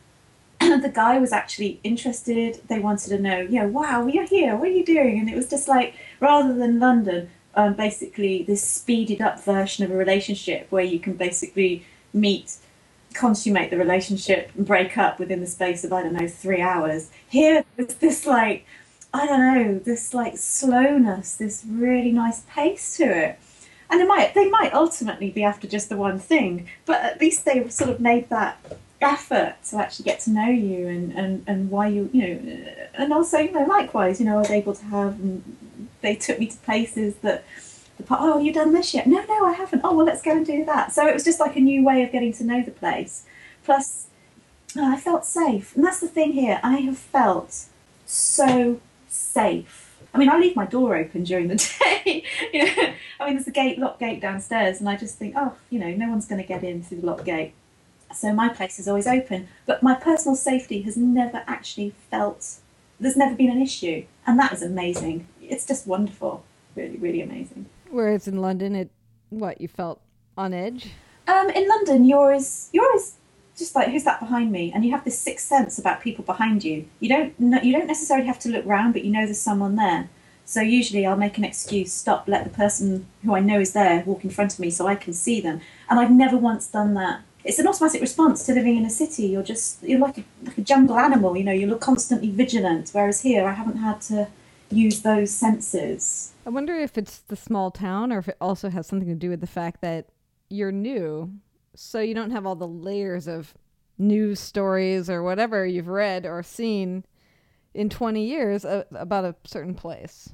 [0.83, 2.61] the guy was actually interested.
[2.69, 4.57] They wanted to know, you know, wow, we are here.
[4.57, 5.19] What are you doing?
[5.21, 9.91] And it was just like, rather than London, um, basically this speeded up version of
[9.91, 12.57] a relationship where you can basically meet,
[13.15, 17.11] consummate the relationship, and break up within the space of I don't know three hours.
[17.29, 18.67] Here, it's this like,
[19.15, 23.39] I don't know, this like slowness, this really nice pace to it.
[23.91, 27.45] And they might they might ultimately be after just the one thing, but at least
[27.45, 28.61] they sort of made that
[29.01, 33.13] effort to actually get to know you and, and, and why you you know and
[33.13, 35.17] also you know likewise you know I was able to have
[36.01, 37.45] they took me to places that
[37.99, 39.07] the oh you done this yet?
[39.07, 39.83] No no I haven't.
[39.85, 40.93] Oh well let's go and do that.
[40.93, 43.25] So it was just like a new way of getting to know the place.
[43.65, 44.07] Plus
[44.77, 45.75] oh, I felt safe.
[45.75, 47.67] And that's the thing here I have felt
[48.07, 49.85] so safe.
[50.15, 51.57] I mean, I leave my door open during the
[52.05, 52.25] day.
[52.53, 55.55] you know, I mean, there's a gate, lock gate downstairs, and I just think, oh,
[55.69, 57.53] you know, no one's going to get in through the lock gate.
[58.15, 59.49] So my place is always open.
[59.67, 62.57] But my personal safety has never actually felt,
[62.99, 64.05] there's never been an issue.
[64.27, 65.29] And that is amazing.
[65.43, 66.45] It's just wonderful.
[66.75, 67.67] Really, really amazing.
[67.91, 68.91] Whereas in London, it,
[69.31, 70.01] what, you felt
[70.37, 70.91] on edge?
[71.27, 73.19] Um, in London, you're always, you're always
[73.59, 76.63] just like who's that behind me and you have this sixth sense about people behind
[76.63, 79.41] you you don't know, you don't necessarily have to look round but you know there's
[79.41, 80.09] someone there
[80.45, 84.05] so usually i'll make an excuse stop let the person who i know is there
[84.07, 86.95] walk in front of me so i can see them and i've never once done
[86.95, 90.25] that it's an automatic response to living in a city you're just you're like a,
[90.45, 94.29] like a jungle animal you know you're constantly vigilant whereas here i haven't had to
[94.71, 98.87] use those senses i wonder if it's the small town or if it also has
[98.87, 100.09] something to do with the fact that
[100.49, 101.33] you're new
[101.75, 103.55] so you don't have all the layers of
[103.99, 107.05] news stories or whatever you've read or seen
[107.75, 110.31] in 20 years uh, about a certain place.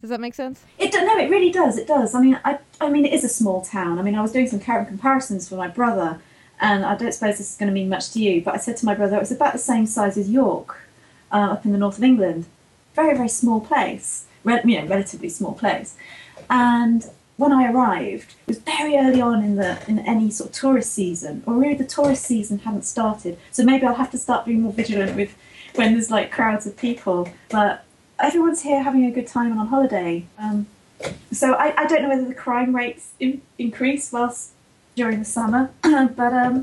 [0.00, 0.64] Does that make sense?
[0.78, 1.78] It no, it really does.
[1.78, 2.14] It does.
[2.14, 4.00] I mean, I I mean, it is a small town.
[4.00, 6.20] I mean, I was doing some current comparisons for my brother,
[6.62, 8.78] and I don't suppose this is going to mean much to you, but I said
[8.78, 10.80] to my brother it was about the same size as York,
[11.30, 12.46] uh, up in the north of England.
[12.94, 15.96] Very very small place, Re- you know, relatively small place,
[16.48, 20.54] and when I arrived, it was very early on in the in any sort of
[20.54, 23.38] tourist season, or really the tourist season hadn't started.
[23.50, 25.34] So maybe I'll have to start being more vigilant with
[25.74, 27.28] when there's like crowds of people.
[27.48, 27.84] But
[28.20, 30.26] everyone's here having a good time and on holiday.
[30.38, 30.66] Um,
[31.32, 34.52] so I, I don't know whether the crime rates in, increase whilst
[34.94, 36.62] during the summer, but um,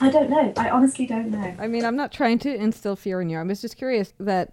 [0.00, 0.52] I don't know.
[0.56, 1.54] I honestly don't know.
[1.58, 3.38] I mean, I'm not trying to instill fear in you.
[3.38, 4.52] I was just curious that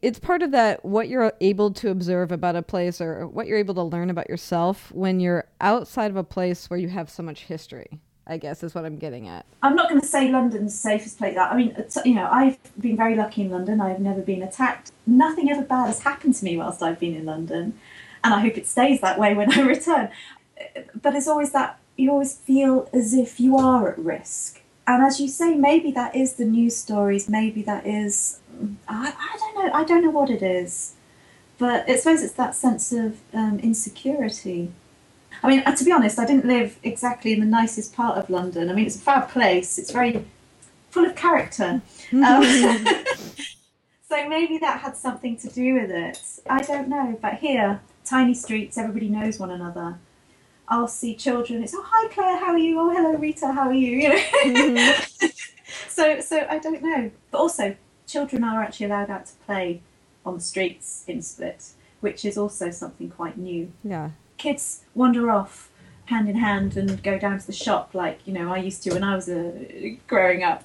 [0.00, 3.58] it's part of that what you're able to observe about a place or what you're
[3.58, 7.22] able to learn about yourself when you're outside of a place where you have so
[7.22, 8.00] much history.
[8.24, 9.44] I guess is what I'm getting at.
[9.62, 11.36] I'm not going to say London's the safest place.
[11.36, 13.80] I mean, you know, I've been very lucky in London.
[13.80, 14.92] I've never been attacked.
[15.06, 17.78] Nothing ever bad has happened to me whilst I've been in London,
[18.22, 20.08] and I hope it stays that way when I return.
[21.00, 24.60] But it's always that you always feel as if you are at risk.
[24.86, 27.28] And as you say, maybe that is the news stories.
[27.28, 28.40] Maybe that is
[28.88, 29.72] I, I don't know.
[29.72, 30.94] I don't know what it is,
[31.58, 34.72] but I suppose it's that sense of um, insecurity.
[35.42, 38.30] I mean, uh, to be honest, I didn't live exactly in the nicest part of
[38.30, 38.70] London.
[38.70, 39.78] I mean, it's a fab place.
[39.78, 40.24] It's very
[40.90, 41.82] full of character.
[42.12, 42.44] Um,
[44.06, 46.20] so maybe that had something to do with it.
[46.48, 47.18] I don't know.
[47.22, 49.98] But here, tiny streets, everybody knows one another.
[50.68, 51.62] I'll see children.
[51.62, 52.78] It's oh hi Clare, how are you?
[52.78, 53.96] Oh hello Rita, how are you?
[53.98, 54.16] You know.
[54.16, 55.26] Mm-hmm.
[55.88, 57.10] so so I don't know.
[57.30, 59.82] But also children are actually allowed out to play
[60.24, 63.72] on the streets in Split, which is also something quite new.
[63.82, 64.10] Yeah.
[64.38, 65.70] Kids wander off
[66.06, 68.92] hand in hand and go down to the shop like, you know, I used to
[68.92, 69.52] when I was uh,
[70.06, 70.64] growing up.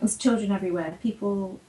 [0.00, 0.98] There's children everywhere.
[1.02, 1.60] People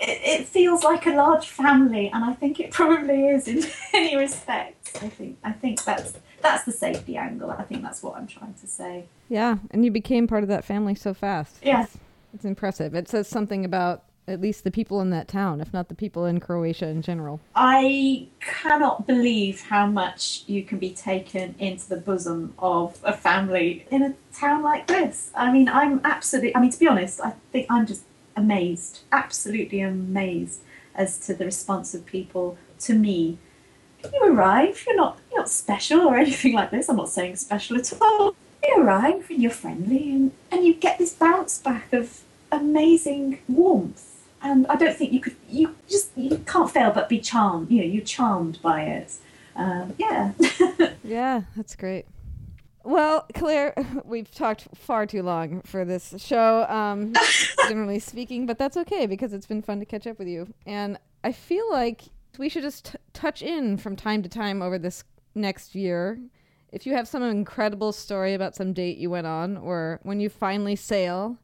[0.00, 4.16] it, it, feels like a large family and I think it probably is in many
[4.16, 5.02] respects.
[5.02, 7.50] I think I think that's that's the safety angle.
[7.50, 9.06] I think that's what I'm trying to say.
[9.28, 11.58] Yeah, and you became part of that family so fast.
[11.62, 11.94] Yes.
[11.94, 11.98] It's,
[12.34, 12.94] it's impressive.
[12.94, 16.26] It says something about at least the people in that town, if not the people
[16.26, 17.40] in Croatia in general.
[17.54, 23.86] I cannot believe how much you can be taken into the bosom of a family
[23.90, 25.30] in a town like this.
[25.34, 28.04] I mean, I'm absolutely, I mean, to be honest, I think I'm just
[28.36, 30.60] amazed, absolutely amazed
[30.94, 33.38] as to the response of people to me.
[34.12, 36.88] You arrive, you're not, you're not special or anything like this.
[36.88, 38.34] I'm not saying special at all.
[38.62, 44.12] You arrive and you're friendly and, and you get this bounce back of amazing warmth
[44.42, 45.36] and I don't think you could.
[45.48, 47.70] You just you can't fail but be charmed.
[47.70, 49.14] You know, you're charmed by it.
[49.54, 50.32] Um, yeah.
[51.04, 52.06] yeah, that's great.
[52.84, 53.74] Well, Clare,
[54.04, 57.12] we've talked far too long for this show, um,
[57.68, 60.52] generally speaking, but that's okay because it's been fun to catch up with you.
[60.66, 62.02] And I feel like
[62.38, 65.04] we should just t- touch in from time to time over this
[65.34, 66.18] next year.
[66.70, 70.28] If you have some incredible story about some date you went on, or when you
[70.28, 71.36] finally sail,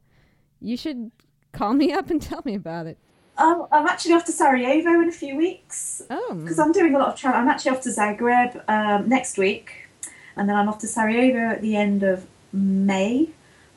[0.59, 1.11] you should
[1.51, 2.97] Call me up and tell me about it.
[3.37, 6.01] Um, I'm actually off to Sarajevo in a few weeks.
[6.09, 6.33] Oh.
[6.35, 7.39] Because I'm doing a lot of travel.
[7.39, 9.87] I'm actually off to Zagreb um, next week,
[10.35, 13.29] and then I'm off to Sarajevo at the end of May.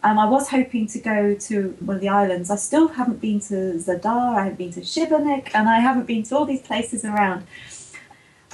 [0.04, 2.50] Um, I was hoping to go to one of the islands.
[2.50, 6.24] I still haven't been to Zadar, I haven't been to Šibenik, and I haven't been
[6.24, 7.46] to all these places around.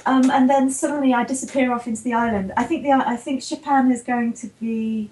[0.05, 2.53] Um, and then suddenly I disappear off into the island.
[2.55, 5.09] I think the I think Japan is going to be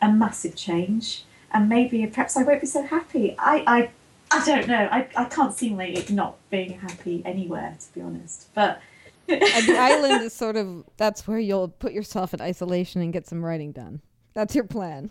[0.00, 3.36] a massive change and maybe perhaps I won't be so happy.
[3.38, 3.90] I, I,
[4.36, 4.88] I don't know.
[4.90, 8.48] I, I can't see me not being happy anywhere, to be honest.
[8.54, 8.80] But
[9.28, 9.40] the
[9.78, 13.70] island is sort of that's where you'll put yourself in isolation and get some writing
[13.70, 14.02] done.
[14.34, 15.10] That's your plan.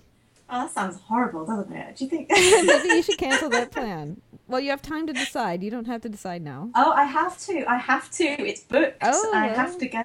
[0.54, 1.96] Oh, that sounds horrible, doesn't it?
[1.96, 2.30] Do you think?
[2.32, 4.22] Maybe you should cancel that plan.
[4.48, 5.64] Well, you have time to decide.
[5.64, 6.70] You don't have to decide now.
[6.76, 7.66] Oh, I have to.
[7.68, 8.24] I have to.
[8.24, 9.00] It's booked.
[9.02, 9.56] Oh, I well.
[9.56, 10.04] have to go.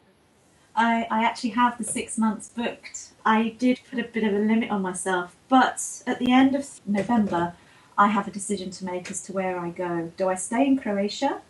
[0.75, 3.11] I, I actually have the six months booked.
[3.27, 6.67] I did put a bit of a limit on myself, but at the end of
[6.87, 7.53] November,
[7.99, 10.13] I have a decision to make as to where I go.
[10.17, 11.43] Do I stay in Croatia?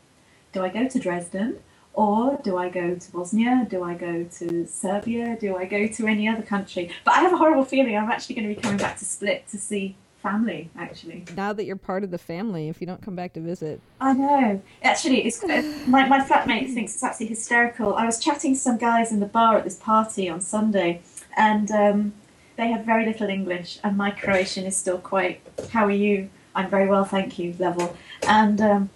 [0.53, 1.61] Do I go to Dresden?
[1.99, 3.66] Or do I go to Bosnia?
[3.68, 5.36] Do I go to Serbia?
[5.40, 6.92] Do I go to any other country?
[7.05, 9.49] But I have a horrible feeling I'm actually going to be coming back to Split
[9.49, 11.24] to see family, actually.
[11.36, 14.12] Now that you're part of the family, if you don't come back to visit, I
[14.12, 14.62] know.
[14.84, 17.96] Actually, it's uh, my my flatmate thinks it's absolutely hysterical.
[17.96, 21.03] I was chatting to some guys in the bar at this party on Sunday,
[21.36, 22.12] and um,
[22.55, 25.40] they have very little English, and my Croatian is still quite.
[25.72, 26.30] How are you?
[26.55, 27.57] I'm very well, thank you.
[27.59, 28.90] Level, and um,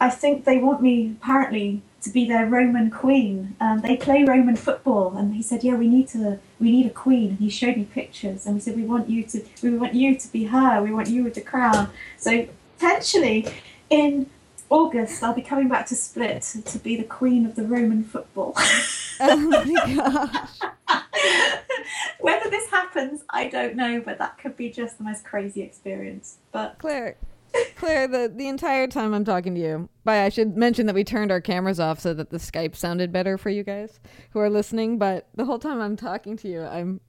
[0.00, 3.56] I think they want me apparently to be their Roman queen.
[3.60, 6.38] Um, they play Roman football, and he said, "Yeah, we need to.
[6.60, 9.24] We need a queen." And he showed me pictures, and we said, "We want you
[9.24, 9.44] to.
[9.62, 10.82] We want you to be her.
[10.82, 12.46] We want you with the crown." So
[12.78, 13.48] potentially,
[13.90, 14.30] in
[14.70, 18.04] August, I'll be coming back to Split to, to be the queen of the Roman
[18.04, 18.54] football.
[19.20, 21.02] oh my gosh.
[22.20, 26.38] Whether this happens, I don't know, but that could be just the most crazy experience.
[26.52, 27.16] But Clare,
[27.76, 31.04] Clare, the, the entire time I'm talking to you, but I should mention that we
[31.04, 34.00] turned our cameras off so that the Skype sounded better for you guys
[34.30, 34.98] who are listening.
[34.98, 37.00] But the whole time I'm talking to you, I'm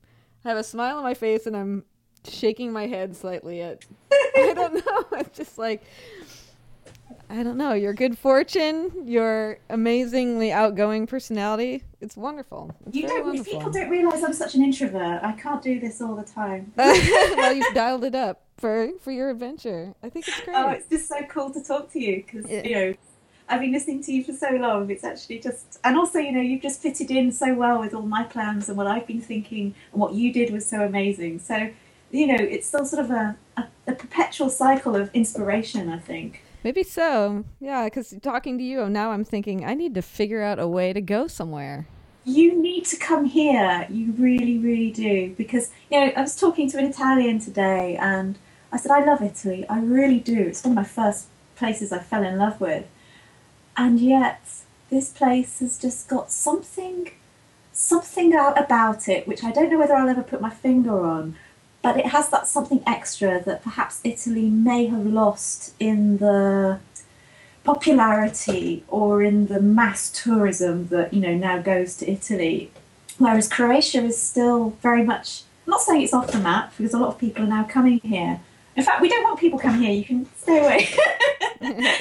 [0.43, 1.83] I have a smile on my face and I'm
[2.27, 5.05] shaking my head slightly at I don't know.
[5.19, 5.83] It's just like
[7.29, 7.73] I don't know.
[7.73, 11.83] Your good fortune, your amazingly outgoing personality.
[12.01, 12.75] It's wonderful.
[12.85, 13.25] It's you don't.
[13.25, 13.53] wonderful.
[13.53, 15.23] People don't realise I'm such an introvert.
[15.23, 16.71] I can't do this all the time.
[16.77, 19.93] well, you've dialed it up for for your adventure.
[20.03, 20.55] I think it's oh, great.
[20.55, 22.63] Oh, it's just so cool to talk to you because Yeah.
[22.63, 22.93] you know
[23.47, 24.89] I've been listening to you for so long.
[24.89, 28.03] It's actually just, and also you know you've just fitted in so well with all
[28.03, 31.39] my plans and what I've been thinking and what you did was so amazing.
[31.39, 31.71] So
[32.11, 35.89] you know it's still sort of a a, a perpetual cycle of inspiration.
[35.89, 36.43] I think.
[36.65, 37.45] Maybe so.
[37.59, 40.93] Yeah, because talking to you now, I'm thinking I need to figure out a way
[40.93, 41.87] to go somewhere.
[42.23, 43.85] You need to come here.
[43.87, 45.35] You really, really do.
[45.37, 48.39] Because, you know, I was talking to an Italian today and
[48.71, 49.63] I said, I love Italy.
[49.69, 50.41] I really do.
[50.41, 52.87] It's one of my first places I fell in love with.
[53.77, 54.41] And yet,
[54.89, 57.11] this place has just got something,
[57.73, 61.35] something out about it, which I don't know whether I'll ever put my finger on.
[61.85, 66.79] But it has that something extra that perhaps Italy may have lost in the
[67.63, 72.71] popularity or in the mass tourism that you know now goes to Italy,
[73.19, 75.43] whereas Croatia is still very much.
[75.67, 77.99] I'm not saying it's off the map because a lot of people are now coming
[77.99, 78.39] here.
[78.75, 79.91] In fact, we don't want people coming here.
[79.91, 80.89] You can stay away.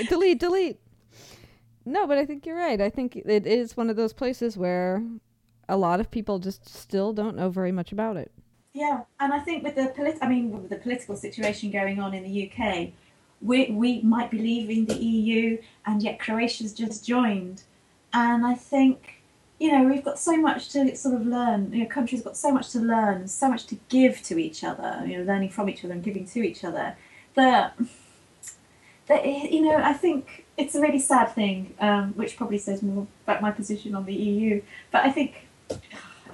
[0.08, 0.80] delete, delete.
[1.84, 2.80] No, but I think you're right.
[2.80, 5.04] I think it is one of those places where
[5.68, 8.32] a lot of people just still don't know very much about it.
[8.74, 12.12] Yeah, and I think with the polit- I mean, with the political situation going on
[12.12, 12.92] in the UK,
[13.40, 17.62] we we might be leaving the EU, and yet Croatia's just joined,
[18.12, 19.22] and I think
[19.60, 21.72] you know we've got so much to sort of learn.
[21.72, 25.02] You know, countries got so much to learn, so much to give to each other.
[25.06, 26.96] You know, learning from each other and giving to each other.
[27.34, 27.78] That
[29.06, 33.06] that you know, I think it's a really sad thing, um, which probably says more
[33.24, 34.62] about my position on the EU.
[34.90, 35.48] But I think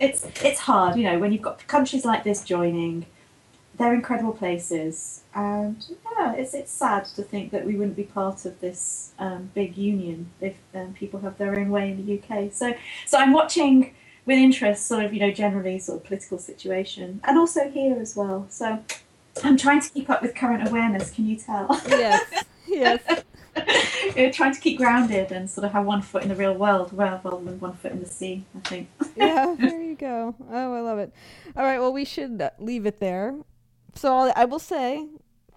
[0.00, 3.06] it's it's hard, you know, when you've got countries like this joining.
[3.76, 5.82] They're incredible places, and
[6.18, 9.76] yeah, it's it's sad to think that we wouldn't be part of this um, big
[9.76, 12.52] union if um, people have their own way in the UK.
[12.52, 12.74] So,
[13.06, 13.94] so I'm watching
[14.26, 18.14] with interest, sort of, you know, generally sort of political situation, and also here as
[18.14, 18.46] well.
[18.50, 18.84] So,
[19.42, 21.10] I'm trying to keep up with current awareness.
[21.10, 21.80] Can you tell?
[21.88, 23.02] Yes, yes.
[24.34, 27.30] trying to keep grounded and sort of have one foot in the real world rather
[27.30, 28.44] than one foot in the sea.
[28.56, 28.88] I think.
[29.16, 30.34] yeah, there you go.
[30.50, 31.12] Oh, I love it.
[31.56, 33.34] All right, well, we should leave it there.
[33.94, 35.08] So I'll, I will say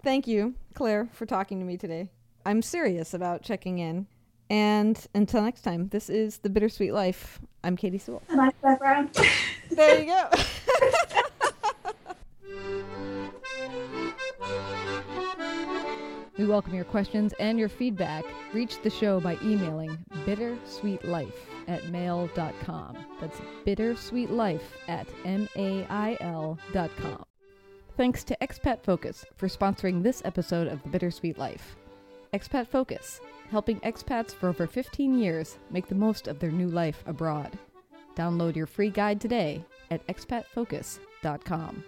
[0.02, 2.10] thank you, Clare, for talking to me today.
[2.44, 4.06] I'm serious about checking in.
[4.50, 7.40] And until next time, this is The Bittersweet Life.
[7.62, 8.22] I'm Katy Sewall.
[8.28, 9.10] And I Clare Brown.
[9.70, 10.30] There you go.
[16.36, 18.24] We welcome your questions and your feedback.
[18.52, 21.32] Reach the show by emailing bittersweetlife
[21.68, 22.98] at mail.com.
[23.20, 27.24] That's bittersweetlife at mail.com.
[27.96, 31.76] Thanks to Expat Focus for sponsoring this episode of The Bittersweet Life.
[32.32, 33.20] Expat Focus,
[33.50, 37.56] helping expats for over 15 years make the most of their new life abroad.
[38.16, 41.84] Download your free guide today at expatfocus.com.